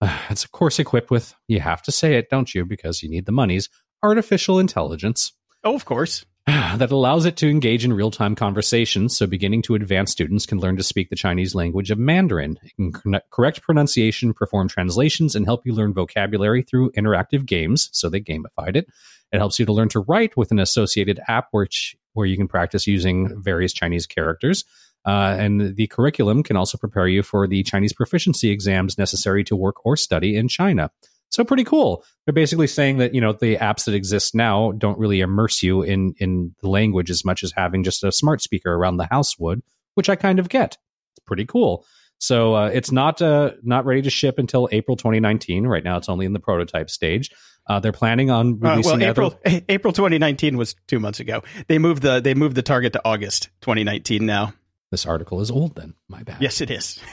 [0.30, 3.26] It's of course equipped with, you have to say it, don't you, because you need
[3.26, 3.70] the monies,
[4.04, 5.34] artificial intelligence.
[5.64, 6.26] oh, of course.
[6.78, 9.18] that allows it to engage in real time conversations.
[9.18, 12.58] So, beginning to advanced students can learn to speak the Chinese language of Mandarin.
[12.64, 17.90] It can correct pronunciation, perform translations, and help you learn vocabulary through interactive games.
[17.92, 18.88] So, they gamified it.
[19.32, 22.48] It helps you to learn to write with an associated app, which where you can
[22.48, 24.66] practice using various Chinese characters.
[25.10, 29.56] Uh, and the curriculum can also prepare you for the Chinese proficiency exams necessary to
[29.56, 30.92] work or study in China.
[31.32, 32.04] So pretty cool.
[32.26, 35.82] They're basically saying that you know the apps that exist now don't really immerse you
[35.84, 39.38] in in the language as much as having just a smart speaker around the house
[39.40, 39.62] would,
[39.96, 40.78] which I kind of get.
[41.16, 41.86] It's pretty cool.
[42.20, 45.66] So uh, it's not uh, not ready to ship until April 2019.
[45.68, 47.32] Right now, it's only in the prototype stage.
[47.68, 51.44] Uh, they're planning on Uh, releasing well, other- April April 2019 was two months ago.
[51.68, 54.54] They moved the they moved the target to August 2019 now.
[54.92, 55.76] This article is old.
[55.76, 56.38] Then my bad.
[56.42, 57.00] Yes, it is.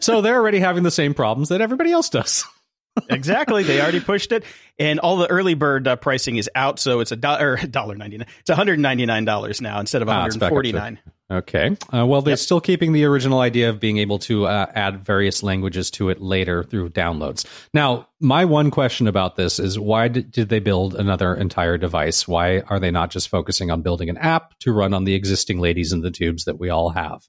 [0.00, 2.44] So they're already having the same problems that everybody else does.
[3.10, 3.64] exactly.
[3.64, 4.44] They already pushed it,
[4.78, 6.78] and all the early bird uh, pricing is out.
[6.78, 8.26] So it's a dollar dollar ninety nine.
[8.40, 10.50] It's one hundred ninety nine dollars now instead of one Ah, it's hundred back up
[10.50, 10.98] to- forty nine.
[11.30, 11.76] Okay.
[11.94, 12.38] Uh, well, they're Yep.
[12.40, 16.20] still keeping the original idea of being able to uh, add various languages to it
[16.20, 17.46] later through downloads.
[17.72, 22.26] Now, my one question about this is why did, did they build another entire device?
[22.26, 25.60] Why are they not just focusing on building an app to run on the existing
[25.60, 27.28] ladies in the tubes that we all have?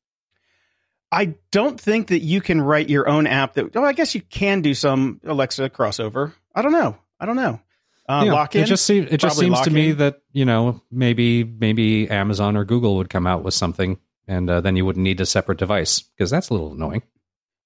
[1.11, 3.53] I don't think that you can write your own app.
[3.53, 6.33] That oh, I guess you can do some Alexa crossover.
[6.55, 6.97] I don't know.
[7.19, 7.59] I don't know.
[8.11, 8.63] Uh, Yeah, lock in.
[8.63, 12.65] It just seems it just seems to me that you know maybe maybe Amazon or
[12.65, 13.97] Google would come out with something,
[14.27, 17.03] and uh, then you wouldn't need a separate device because that's a little annoying.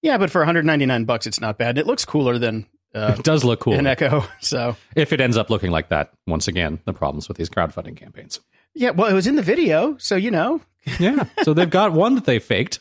[0.02, 1.78] yeah, but for one hundred ninety nine bucks, it's not bad.
[1.78, 4.24] It looks cooler than uh, it does look cool an Echo.
[4.42, 6.12] So if it ends up looking like that.
[6.28, 8.40] Once again, the problems with these crowdfunding campaigns.
[8.74, 10.62] yeah, well, it was in the video, so you know.
[11.00, 11.24] Yeah.
[11.42, 12.80] So they've got one that they faked.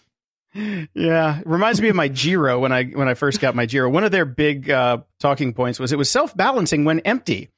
[0.55, 3.89] Yeah, it reminds me of my Giro when I when I first got my Giro.
[3.91, 7.49] One of their big uh, talking points was it was self balancing when empty,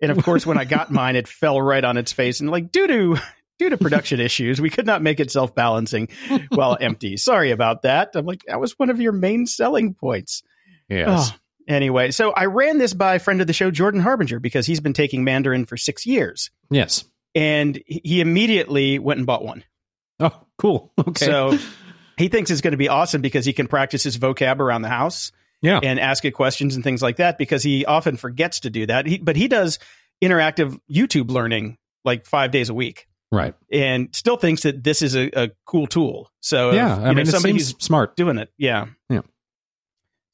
[0.00, 2.72] and of course, when I got mine, it fell right on its face and like
[2.72, 3.16] due to
[3.58, 6.08] due to production issues, we could not make it self balancing
[6.50, 7.16] while empty.
[7.16, 8.10] Sorry about that.
[8.14, 10.42] I'm like that was one of your main selling points.
[10.88, 11.30] Yes.
[11.32, 11.36] Oh,
[11.68, 14.80] anyway, so I ran this by a friend of the show, Jordan Harbinger, because he's
[14.80, 17.04] been taking Mandarin for six years, Yes.
[17.34, 19.64] and he immediately went and bought one.
[20.20, 20.92] Oh, cool.
[21.08, 21.26] Okay.
[21.26, 21.58] So
[22.16, 24.88] he thinks it's going to be awesome because he can practice his vocab around the
[24.88, 25.32] house
[25.66, 25.80] yeah.
[25.82, 29.06] and ask it questions and things like that because he often forgets to do that.
[29.06, 29.78] He, but he does
[30.22, 33.54] interactive YouTube learning like five days a week Right.
[33.72, 36.30] and still thinks that this is a, a cool tool.
[36.40, 36.92] So, uh, Yeah.
[36.94, 38.16] if, I know, mean, it somebody who's smart.
[38.16, 38.50] doing it.
[38.56, 38.86] Yeah.
[39.10, 39.22] Yeah.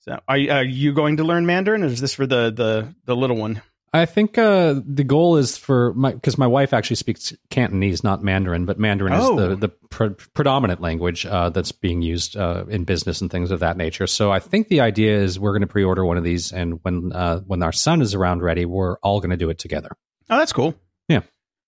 [0.01, 3.17] So are, are you going to learn Mandarin or is this for the, the, the
[3.17, 3.63] little one?
[3.95, 8.23] I think uh, the goal is for my because my wife actually speaks Cantonese, not
[8.23, 9.39] Mandarin, but Mandarin Oh.
[9.39, 13.51] is the the pre- predominant language uh, that's being used uh, in business and things
[13.51, 14.07] of that nature.
[14.07, 17.13] So I think the idea is we're going to pre-order one of these, and when
[17.13, 19.91] uh, when our son is around ready, we're all going to do it together.
[20.31, 20.75] Oh, that's cool.
[21.09, 21.21] Yeah.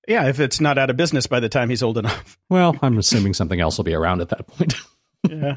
[0.09, 0.27] Yeah.
[0.29, 2.39] If it's not out of business by the time he's old enough.
[2.49, 4.75] Well, I'm assuming something else will be around at that point.
[5.29, 5.57] yeah.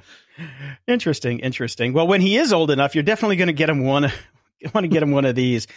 [0.88, 1.94] Interesting, interesting.
[1.94, 4.12] Well, when he is old enough, you're definitely going to get him one.
[4.74, 5.68] Want to get him one of these.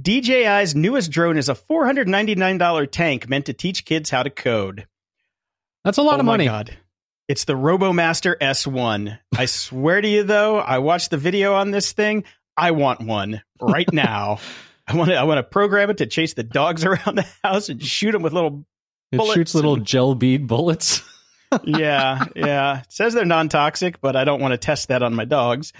[0.00, 4.86] DJI's newest drone is a $499 tank meant to teach kids how to code.
[5.84, 6.46] That's a lot oh of my money.
[6.46, 6.76] God.
[7.28, 9.18] It's the RoboMaster S1.
[9.36, 12.24] I swear to you, though, I watched the video on this thing.
[12.56, 14.38] I want one right now.
[14.86, 15.16] I want to.
[15.16, 18.22] I want to program it to chase the dogs around the house and shoot them
[18.22, 18.64] with little
[19.12, 21.02] It bullets shoots little and- gel bead bullets.
[21.64, 22.80] yeah, yeah.
[22.80, 25.72] It says they're non toxic, but I don't want to test that on my dogs.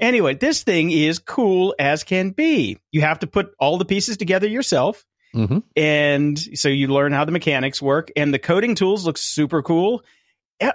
[0.00, 2.78] Anyway, this thing is cool as can be.
[2.92, 5.04] You have to put all the pieces together yourself.
[5.34, 5.62] Mhm.
[5.76, 10.02] And so you learn how the mechanics work, and the coding tools look super cool.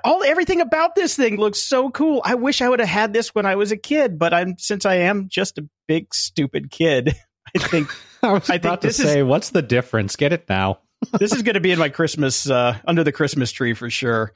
[0.06, 2.22] All everything about this thing looks so cool.
[2.24, 4.86] I wish I would have had this when I was a kid, but I'm since
[4.86, 7.16] I am just a big stupid kid.
[7.56, 7.90] I think
[8.24, 10.16] I was I about to this is- say, what's the difference?
[10.16, 10.80] Get it now.
[11.12, 14.34] This is going to be in my Christmas uh, under the Christmas tree for sure.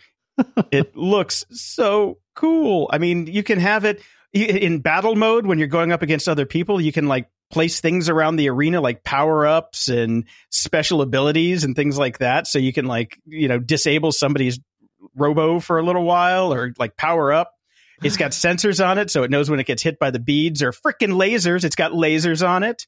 [0.71, 2.89] It looks so cool.
[2.91, 4.01] I mean, you can have it
[4.33, 6.79] in battle mode when you're going up against other people.
[6.79, 11.75] You can like place things around the arena, like power ups and special abilities and
[11.75, 12.47] things like that.
[12.47, 14.59] So you can like you know disable somebody's
[15.15, 17.53] robo for a little while or like power up.
[18.03, 20.61] It's got sensors on it, so it knows when it gets hit by the beads
[20.61, 21.63] or freaking lasers.
[21.63, 22.85] It's got lasers on it.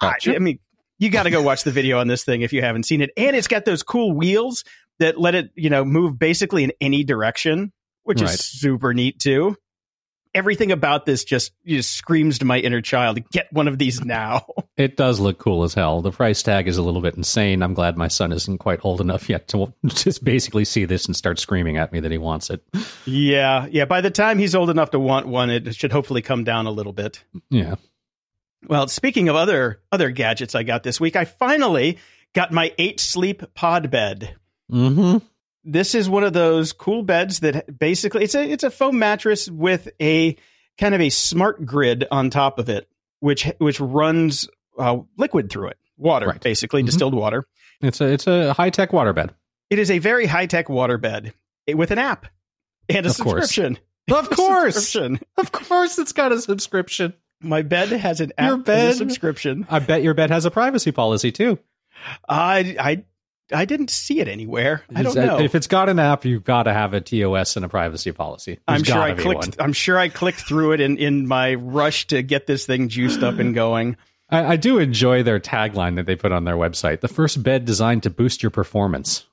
[0.00, 0.32] Gotcha.
[0.32, 0.58] I, I mean,
[0.98, 3.10] you got to go watch the video on this thing if you haven't seen it.
[3.16, 4.64] And it's got those cool wheels
[4.98, 7.72] that let it, you know, move basically in any direction,
[8.04, 8.30] which Right.
[8.30, 9.56] is super neat too.
[10.34, 14.46] Everything about this just, just screams to my inner child, get one of these now.
[14.76, 16.02] It does look cool as hell.
[16.02, 17.62] The price tag is a little bit insane.
[17.62, 21.16] I'm glad my son isn't quite old enough yet to just basically see this and
[21.16, 22.62] start screaming at me that he wants it.
[23.06, 23.66] yeah.
[23.70, 23.86] Yeah.
[23.86, 26.70] By the time he's old enough to want one, it should hopefully come down a
[26.70, 27.24] little bit.
[27.48, 27.76] Yeah.
[28.68, 31.98] Well, speaking of other other gadgets I got this week, I finally
[32.34, 34.34] got my eight sleep pod bed.
[34.70, 35.18] Mm-hmm.
[35.64, 39.48] This is one of those cool beds that basically it's a it's a foam mattress
[39.50, 40.36] with a
[40.78, 42.88] kind of a smart grid on top of it,
[43.20, 44.48] which which runs
[44.78, 46.40] uh, liquid through it, water Right.
[46.40, 46.86] basically Mhm.
[46.86, 47.44] distilled water.
[47.80, 49.34] It's a it's a high tech water bed.
[49.70, 51.32] It is a very high tech water bed
[51.72, 52.26] with an app
[52.88, 53.58] and a Of course.
[53.58, 55.18] Of course, Subscription.
[55.36, 57.14] of course, it's got a subscription.
[57.42, 58.94] My bed has an app Your and a bed?
[58.96, 59.66] subscription.
[59.70, 61.58] I bet your bed has a privacy policy too.
[62.28, 63.04] I I
[63.56, 64.82] I didn't see it anywhere.
[64.94, 65.38] I don't It's- know.
[65.38, 68.58] If it's got an app, you've got to have a TOS and a privacy policy.
[68.66, 69.56] I'm sure I clicked.
[69.58, 69.66] one.
[69.66, 73.22] I'm sure I clicked through it in in my rush to get this thing juiced
[73.22, 73.96] up and going.
[74.28, 77.00] I, I do enjoy their tagline that they put on their website.
[77.00, 79.24] The first bed designed to boost your performance.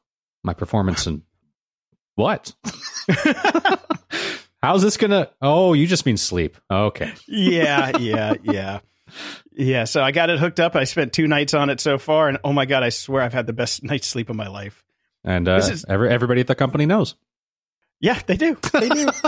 [0.43, 1.23] My performance and
[2.15, 2.53] what?
[4.63, 5.29] How's this gonna?
[5.41, 6.57] Oh, you just mean sleep.
[6.71, 7.11] Okay.
[7.27, 8.79] yeah, yeah, yeah,
[9.51, 9.83] yeah.
[9.83, 10.77] So I got it hooked up.
[10.77, 13.33] I spent two nights on it so far, and oh my god, I swear I've
[13.33, 14.81] had the best night's sleep of my life.
[15.25, 17.15] And uh, This is- every, everybody at the company knows.
[17.99, 18.57] Yeah, they do.
[18.73, 19.09] They do.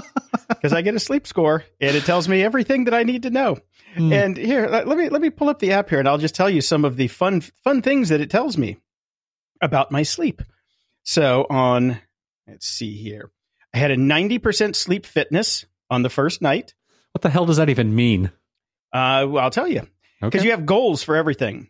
[0.47, 3.29] Because I get a sleep score, and it tells me everything that I need to
[3.31, 3.57] know.
[3.95, 4.13] Hmm.
[4.13, 6.35] And here, let let me let me pull up the app here, and I'll just
[6.35, 8.77] tell you some of the fun fun things that it tells me
[9.59, 10.41] about my sleep.
[11.03, 11.99] So on,
[12.47, 13.31] let's see here,
[13.75, 16.73] I had a ninety percent sleep fitness on the first night.
[17.11, 18.31] What the hell does that even mean?
[18.93, 19.81] Uh, well, I'll tell you
[20.21, 20.45] because Okay.
[20.45, 21.69] you have goals for everything.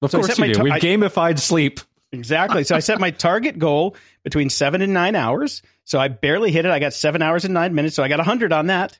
[0.00, 0.62] of so I course set you my do.
[0.64, 1.80] We've I- gamified sleep.
[2.10, 2.64] Exactly.
[2.64, 5.62] So I set my target goal between seven and nine hours.
[5.84, 6.70] So I barely hit it.
[6.70, 7.96] I got seven hours and nine minutes.
[7.96, 8.98] So I got 100 on that.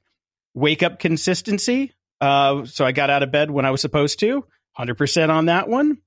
[0.54, 1.92] Wake up consistency.
[2.22, 4.46] Uh, so I got out of bed when I was supposed to.
[4.78, 5.98] 100% on that one.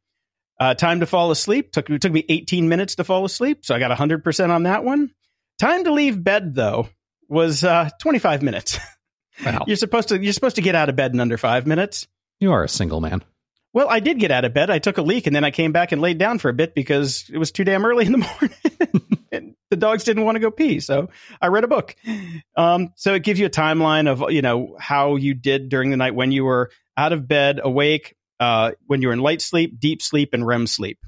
[0.59, 1.71] Uh, time to fall asleep.
[1.73, 3.65] Took, it took me 18 minutes to fall asleep.
[3.65, 5.11] So I got 100% on that one.
[5.59, 6.89] Time to leave bed, though,
[7.29, 8.79] was uh, 25 minutes.
[9.43, 9.63] Wow.
[9.67, 12.07] you're supposed to you're supposed to get out of bed in under five minutes.
[12.39, 13.23] You are a single man.
[13.73, 14.69] Well, I did get out of bed.
[14.69, 16.73] I took a leak and then I came back and laid down for a bit
[16.75, 19.19] because it was too damn early in the morning.
[19.33, 20.79] and the dogs didn't want to go pee.
[20.79, 21.09] So
[21.41, 21.93] I read a book.
[22.55, 25.97] Um, so it gives you a timeline of, you know, how you did during the
[25.97, 29.77] night when you were out of bed, awake, uh, when you were in light sleep,
[29.77, 30.99] deep sleep, and REM sleep.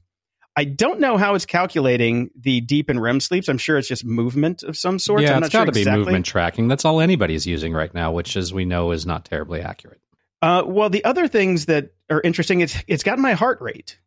[0.58, 3.48] I don't know how it's calculating the deep and REM sleeps.
[3.48, 5.22] I'm sure it's just movement of some sort.
[5.22, 6.00] yeah, I'm it's sure got to be exactly.
[6.06, 6.68] movement tracking.
[6.68, 10.02] That's all anybody's using right now, which, as we know, is not terribly accurate.
[10.42, 14.00] Uh, well, the other things that are interesting, it's it's got my heart rate.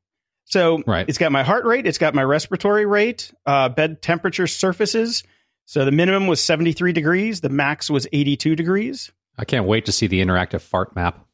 [0.44, 1.09] So Right.
[1.09, 5.22] it's got my heart rate, it's got my respiratory rate, uh, bed temperature surfaces.
[5.66, 9.12] So the minimum was 73 degrees, the max was 82 degrees.
[9.38, 11.24] I can't wait to see the interactive fart map.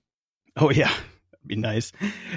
[0.59, 0.93] Oh yeah,
[1.49, 1.93] be nice.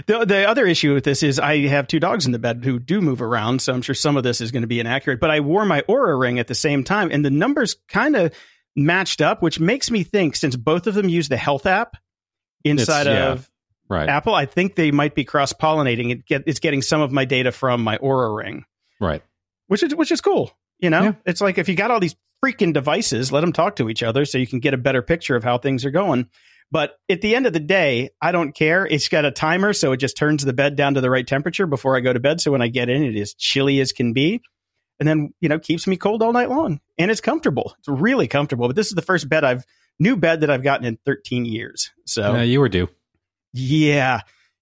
[0.07, 2.79] The the other issue with this is I have two dogs in the bed who
[2.79, 5.19] do move around, so I'm sure some of this is going to be inaccurate.
[5.19, 8.33] But I wore my Oura ring at the same time, and the numbers kind of
[8.75, 11.97] matched up, which makes me think since both of them use the health app
[12.63, 13.31] inside yeah.
[13.31, 13.49] of
[13.91, 14.07] Right.
[14.07, 16.11] Apple, I think they might be cross pollinating.
[16.11, 18.65] It get it's getting some of my data from my Oura ring,
[18.99, 19.23] Right.
[19.65, 20.51] which is which is cool.
[20.77, 21.11] You know, Yeah.
[21.25, 24.25] it's like if you got all these freaking devices, let them talk to each other
[24.25, 26.27] so you can get a better picture of how things are going.
[26.71, 28.85] But at the end of the day, I don't care.
[28.85, 31.65] It's got a timer, so it just turns the bed down to the right temperature
[31.65, 32.39] before I go to bed.
[32.41, 34.41] So when I get in, it is chilly as can be,
[34.99, 37.73] and then you know keeps me cold all night long, and it's comfortable.
[37.79, 38.67] It's really comfortable.
[38.67, 39.65] But this is the first bed I've
[39.99, 41.91] new bed that I've gotten in 13 years.
[42.05, 42.87] So Uh, you were due.
[43.53, 44.21] yeah.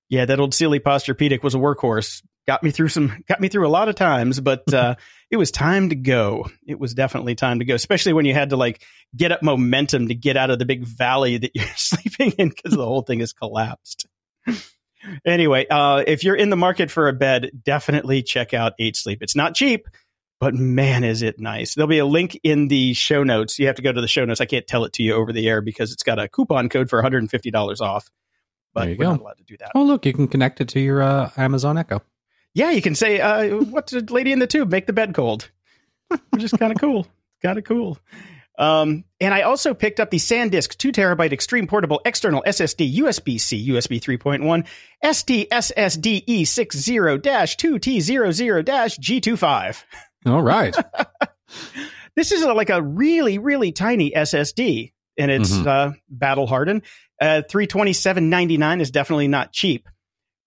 [0.09, 2.23] Yeah, that old silly posturepedic was a workhorse.
[2.47, 4.95] Got me through some got me through a lot of times, but uh
[5.29, 6.49] it was time to go.
[6.65, 8.83] It was definitely time to go, especially when you had to like
[9.15, 12.71] get up momentum to get out of the big valley that you're sleeping in because
[12.73, 14.05] the whole thing is collapsed.
[15.25, 19.21] anyway, uh if you're in the market for a bed, definitely check out 8 Sleep.
[19.21, 19.87] It's not cheap,
[20.39, 21.75] but man is it nice.
[21.75, 23.59] There'll be a link in the show notes.
[23.59, 24.39] You have to go to the show notes.
[24.41, 26.89] I can't tell it to you over the air because it's got a coupon code
[26.89, 28.09] for $150 off
[28.73, 29.11] but There you we're go.
[29.11, 29.71] not allowed to do that.
[29.73, 32.01] Oh, look, you can connect it to your uh, Amazon Echo.
[32.57, 34.71] Yeah, you can say, uh, "What's a lady in the tube?
[34.71, 35.49] Make the bed cold,"
[36.31, 37.05] which is kind of cool.
[37.43, 37.99] Kind of cool.
[38.57, 43.39] Um, and I also picked up the SanDisk two terabyte extreme portable external SSD USB
[43.39, 44.65] C USB 3.1
[45.13, 48.63] ST SSD E60 2 T00
[48.99, 49.83] G25.
[50.25, 50.75] All right.
[52.15, 55.67] This is a, like a really really tiny SSD, and it's Mhm.
[55.67, 56.81] uh, battle hardened.
[57.21, 59.87] Uh, three twenty seven ninety nine is definitely not cheap.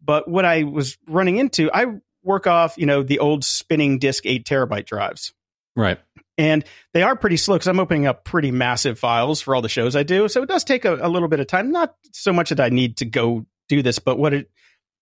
[0.03, 1.87] But what I was running into, I
[2.23, 5.33] work off you know the old spinning disk eight terabyte drives,
[5.77, 5.99] right.
[6.39, 9.69] and they are pretty slow because I'm opening up pretty massive files for all the
[9.69, 10.29] shows I do.
[10.29, 11.71] So it does take a, a little bit of time.
[11.71, 14.51] Not so much that I need to go do this, but what it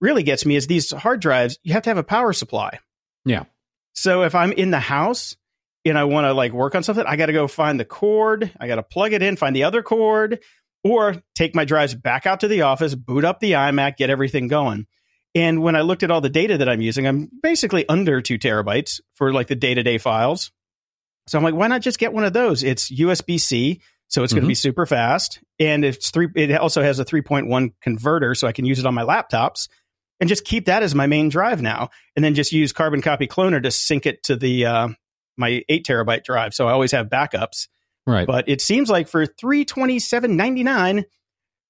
[0.00, 1.58] really gets me is these hard drives.
[1.62, 2.78] You have to have a power supply.
[3.24, 3.44] Yeah.
[3.94, 5.36] So if I'm in the house
[5.84, 8.52] and I want to like work on something, I got to go find the cord.
[8.60, 10.40] I got to plug it in, find the other cord,
[10.90, 14.48] or take my drives back out to the office, boot up the iMac, get everything
[14.48, 14.86] going.
[15.34, 18.38] And when I looked at all the data that I'm using, I'm basically under two
[18.38, 20.50] terabytes for like the day to day files.
[21.26, 22.62] So I'm like, why not just get one of those?
[22.62, 26.28] It's USB C, so it's going to be super fast, and it's three.
[26.34, 29.68] It also has a 3.1 converter, so I can use it on my laptops
[30.20, 33.26] and just keep that as my main drive now, and then just use Carbon Copy
[33.26, 34.88] Cloner to sync it to the uh,
[35.36, 36.54] my eight terabyte drive.
[36.54, 37.68] So I always have backups.
[38.08, 38.26] Right.
[38.26, 41.04] But it seems like for 327.99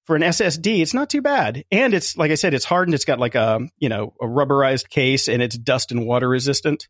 [0.05, 1.65] for an SSD, it's not too bad.
[1.71, 2.95] And it's like I said, it's hardened.
[2.95, 6.87] It's got like a you know a rubberized case, and it's dust and water resistant.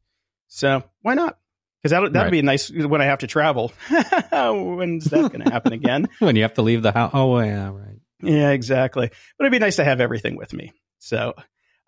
[0.47, 1.37] So why not?
[1.81, 2.31] Because that'll that'll Right.
[2.31, 3.73] be nice when I have to travel.
[3.89, 6.07] When's that going to happen again?
[6.19, 7.11] when you have to leave the house.
[7.13, 7.99] Oh, yeah, right.
[8.21, 9.09] Yeah, exactly.
[9.37, 10.73] But it'd be nice to have everything with me.
[10.99, 11.33] So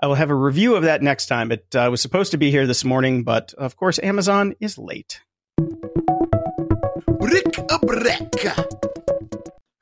[0.02, 1.52] I will have a review of that next time.
[1.52, 5.22] It uh, was supposed to be here this morning, but of course, Amazon is late.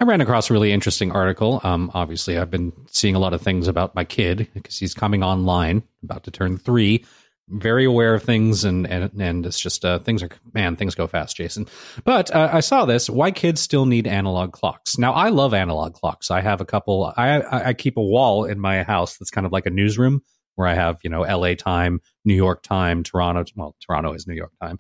[0.02, 1.60] I ran across a really interesting article.
[1.64, 5.24] Um, obviously, I've been seeing a lot of things about my kid because he's coming
[5.24, 7.06] online, about to turn three.
[7.50, 11.08] Very aware of things, and and and it's just uh, things are man, things go
[11.08, 11.68] fast, Jason.
[12.06, 14.98] But uh, I saw this: why kids still need analog clocks.
[14.98, 16.32] Now, I love analog clocks.
[16.32, 17.12] I have a couple.
[17.18, 20.22] I I keep a wall in my house that's kind of like a newsroom
[20.56, 21.56] where I have you know L.A.
[21.56, 23.44] time, New York time, Toronto.
[23.56, 24.78] Well, Toronto is New York time.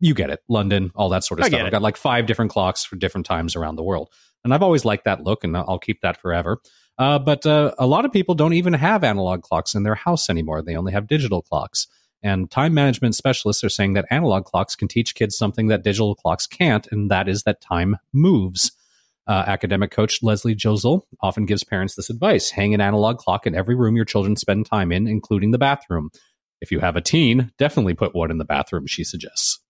[0.00, 1.62] You get it, London, all that sort of I stuff.
[1.62, 4.10] I've got like five different clocks for different times around the world.
[4.44, 6.60] And I've always liked that look, and I'll keep that forever.
[6.98, 10.30] Uh, but uh, a lot of people don't even have analog clocks in their house
[10.30, 10.62] anymore.
[10.62, 11.86] They only have digital clocks.
[12.22, 16.16] And time management specialists are saying that analog clocks can teach kids something that digital
[16.16, 18.72] clocks can't, and that is that time moves.
[19.28, 23.54] Uh, academic coach Leslie Josel often gives parents this advice hang an analog clock in
[23.54, 26.10] every room your children spend time in, including the bathroom.
[26.60, 29.60] If you have a teen, definitely put one in the bathroom, she suggests.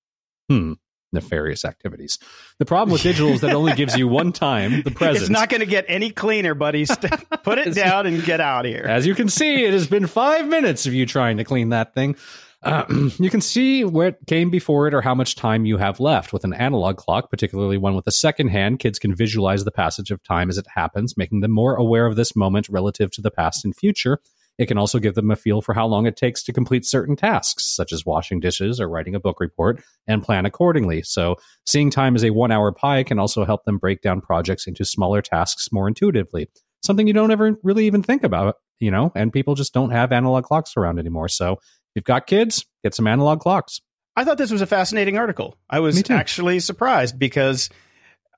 [0.48, 0.74] Hmm.
[1.10, 2.18] Nefarious activities.
[2.58, 5.22] The problem with digital is that it only gives you one time the present.
[5.22, 6.84] It's not going to get any cleaner, buddy.
[7.44, 8.84] Put it down and get out of here.
[8.86, 11.94] As you can see, it has been five minutes of you trying to clean that
[11.94, 12.16] thing.
[12.62, 12.84] Uh,
[13.18, 16.32] you can see what came before it or how much time you have left.
[16.32, 20.10] With an analog clock, particularly one with a second hand, kids can visualize the passage
[20.10, 23.30] of time as it happens, making them more aware of this moment relative to the
[23.30, 24.20] past and future.
[24.58, 27.16] It can also give them a feel for how long it takes to complete certain
[27.16, 31.02] tasks, such as washing dishes or writing a book report, and plan accordingly.
[31.02, 34.66] So, seeing time as a one hour pie can also help them break down projects
[34.66, 36.48] into smaller tasks more intuitively
[36.82, 40.12] something you don't ever really even think about, you know, and people just don't have
[40.12, 41.28] analog clocks around anymore.
[41.28, 41.60] So if
[41.94, 43.80] you've got kids, get some analog clocks.
[44.16, 45.56] I thought this was a fascinating article.
[45.70, 47.70] I was actually surprised because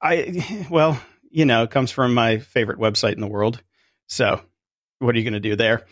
[0.03, 1.01] I, well,
[1.31, 3.63] you know, it comes from my favorite website in the world.
[4.09, 4.41] So
[5.01, 5.87] what are you going to do there?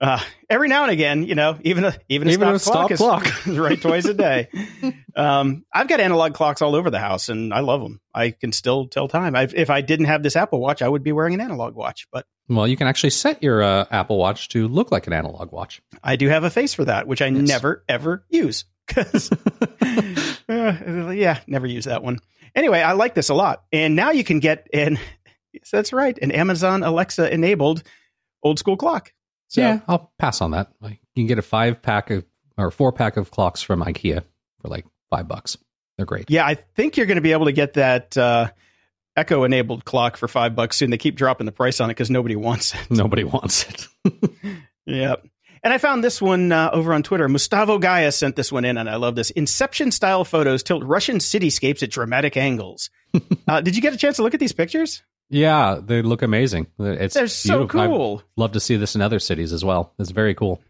[0.00, 3.26] Uh, every now and again, you know, even a, even a Even stop a clock,
[3.26, 4.48] stop is, right twice a day.
[5.16, 8.00] Um, I've got analog clocks all over the house and I love them.
[8.14, 9.34] I can still tell time.
[9.34, 12.06] i if I didn't have this Apple watch, I would be wearing an analog watch,
[12.12, 15.50] but Well, you can actually set your uh, Apple Watch to look like an analog
[15.50, 15.82] watch.
[16.02, 17.48] I do have a face for that, which I Yes.
[17.48, 18.64] never ever use.
[18.86, 19.30] 'Cause-
[20.48, 22.18] Uh, yeah, never use that one.
[22.54, 24.98] Anyway, I like this a lot, and now you can get an
[25.52, 27.82] yes, that's right, an Amazon Alexa enabled
[28.42, 29.12] old school clock.
[29.48, 30.70] So yeah, I'll pass on that.
[30.80, 32.24] Like, you can get a five pack of
[32.56, 34.22] or four pack of clocks from IKEA
[34.60, 35.56] for like five bucks.
[35.96, 36.30] They're great.
[36.30, 38.50] yeah, I think you're going to be able to get that uh,
[39.16, 40.90] Echo enabled clock for five bucks soon.
[40.90, 42.80] They keep dropping the price on it because nobody wants it.
[42.90, 44.14] Nobody wants it.
[44.86, 45.26] Yep.
[45.62, 47.28] And I found this one uh, over on Twitter.
[47.28, 49.30] Mustavo Gaia sent this one in, and I love this.
[49.30, 52.88] Inception style photos tilt Russian cityscapes at dramatic angles.
[53.48, 55.02] uh, did you get a chance to look at these pictures?
[55.30, 56.66] Yeah, they look amazing.
[56.78, 57.80] It's They're so beautiful.
[57.80, 58.22] I'd cool.
[58.36, 59.94] love to see this in other cities as well.
[59.98, 60.60] It's very cool.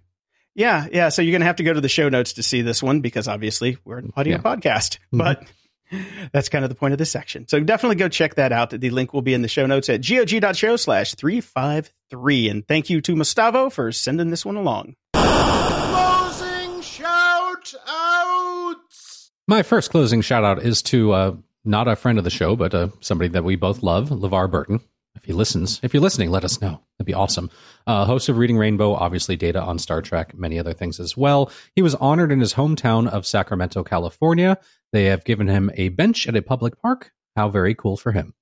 [0.55, 1.09] Yeah, yeah.
[1.09, 3.01] So you're going to have to go to the show notes to see this one
[3.01, 4.43] because obviously we're an audio Yeah.
[4.43, 4.99] podcast.
[5.13, 5.19] Mhm.
[5.19, 5.45] But
[6.33, 7.49] that's kind of the point of this section.
[7.49, 8.71] So definitely go check that out.
[8.71, 12.49] The link will be in the show notes at gog.show slash 353.
[12.49, 14.95] And thank you to Mustavo for sending this one along.
[15.15, 19.31] Closing shout outs.
[19.49, 22.75] My first closing shout out is to uh, not a friend of the show, but
[22.75, 24.81] uh, somebody that we both love, LeVar Burton.
[25.17, 26.81] If he listens, if you're listening, let us know.
[26.97, 27.51] That'd be awesome.
[27.87, 31.51] Uh, host of Reading Rainbow, obviously data on Star Trek, many other things as well.
[31.75, 34.57] He was honored in his hometown of Sacramento, California.
[34.93, 37.13] They have given him a bench at a public park.
[37.37, 38.35] How very cool for him.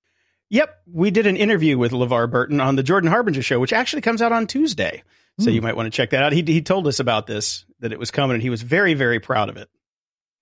[0.50, 4.02] Yep, we did an interview with LeVar Burton on the Jordan Harbinger show, which actually
[4.02, 5.02] comes out on Tuesday.
[5.40, 5.54] So Hmm.
[5.54, 6.32] you might want to check that out.
[6.32, 9.20] He, he told us about this, that it was coming, and he was very, very
[9.20, 9.68] proud of it.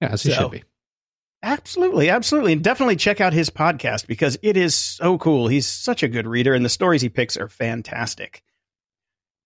[0.01, 0.65] Yeah, as he So- should be.
[1.43, 2.53] Absolutely, absolutely.
[2.55, 5.49] And definitely check out his podcast because it is so cool.
[5.49, 8.43] He's such a good reader, and the stories he picks are fantastic.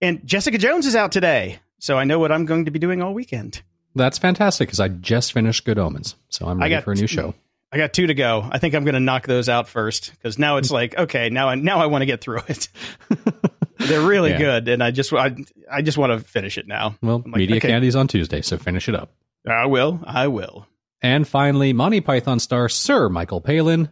[0.01, 1.59] And Jessica Jones is out today.
[1.79, 3.61] So I know what I'm going to be doing all weekend.
[3.95, 7.33] That's fantastic because I just finished Good Omens, so I'm ready for a new show.
[7.73, 8.47] I got two to go.
[8.51, 11.49] I think I'm going to knock those out first because now it's like, okay, now
[11.49, 12.67] I now I want to get through it.
[13.79, 14.37] They're really Yeah.
[14.37, 15.35] good, and I just I,
[15.71, 16.95] I just want to finish it now.
[17.01, 17.67] Well, like, Media okay.
[17.69, 19.11] Candy's on Tuesday, so finish it up.
[19.47, 19.99] I will.
[20.05, 20.67] I will.
[21.01, 23.89] And finally, Monty Python star Sir Michael Palin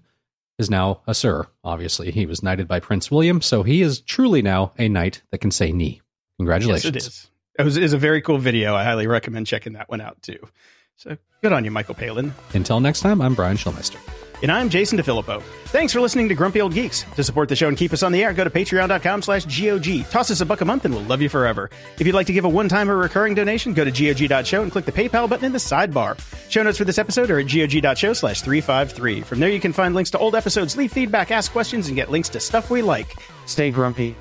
[0.57, 1.47] is now a Sir.
[1.63, 5.39] Obviously, he was knighted by Prince William, so he is truly now a knight that
[5.39, 6.01] can say Ni.
[6.37, 6.95] Congratulations.
[6.95, 7.29] Yes, it is.
[7.57, 8.75] It was, it was a very cool video.
[8.75, 10.39] I highly recommend checking that one out too.
[10.97, 12.33] So good on you, Michael Palin.
[12.53, 13.97] Until next time, I'm Brian Schulmeister.
[14.41, 15.41] And I'm Jason DeFilippo.
[15.65, 17.03] Thanks for listening to Grumpy Old Geeks.
[17.15, 20.09] To support the show and keep us on the air, go to patreon.com slash GOG.
[20.09, 21.69] Toss us a buck a month and we'll love you forever.
[21.99, 24.85] If you'd like to give a one-time or recurring donation, go to GOG.show and click
[24.85, 26.17] the PayPal button in the sidebar.
[26.49, 29.21] Show notes for this episode are at GOG.show slash 353.
[29.21, 32.09] From there you can find links to old episodes, leave feedback, ask questions, and get
[32.09, 33.13] links to stuff we like.
[33.45, 34.15] Stay grumpy.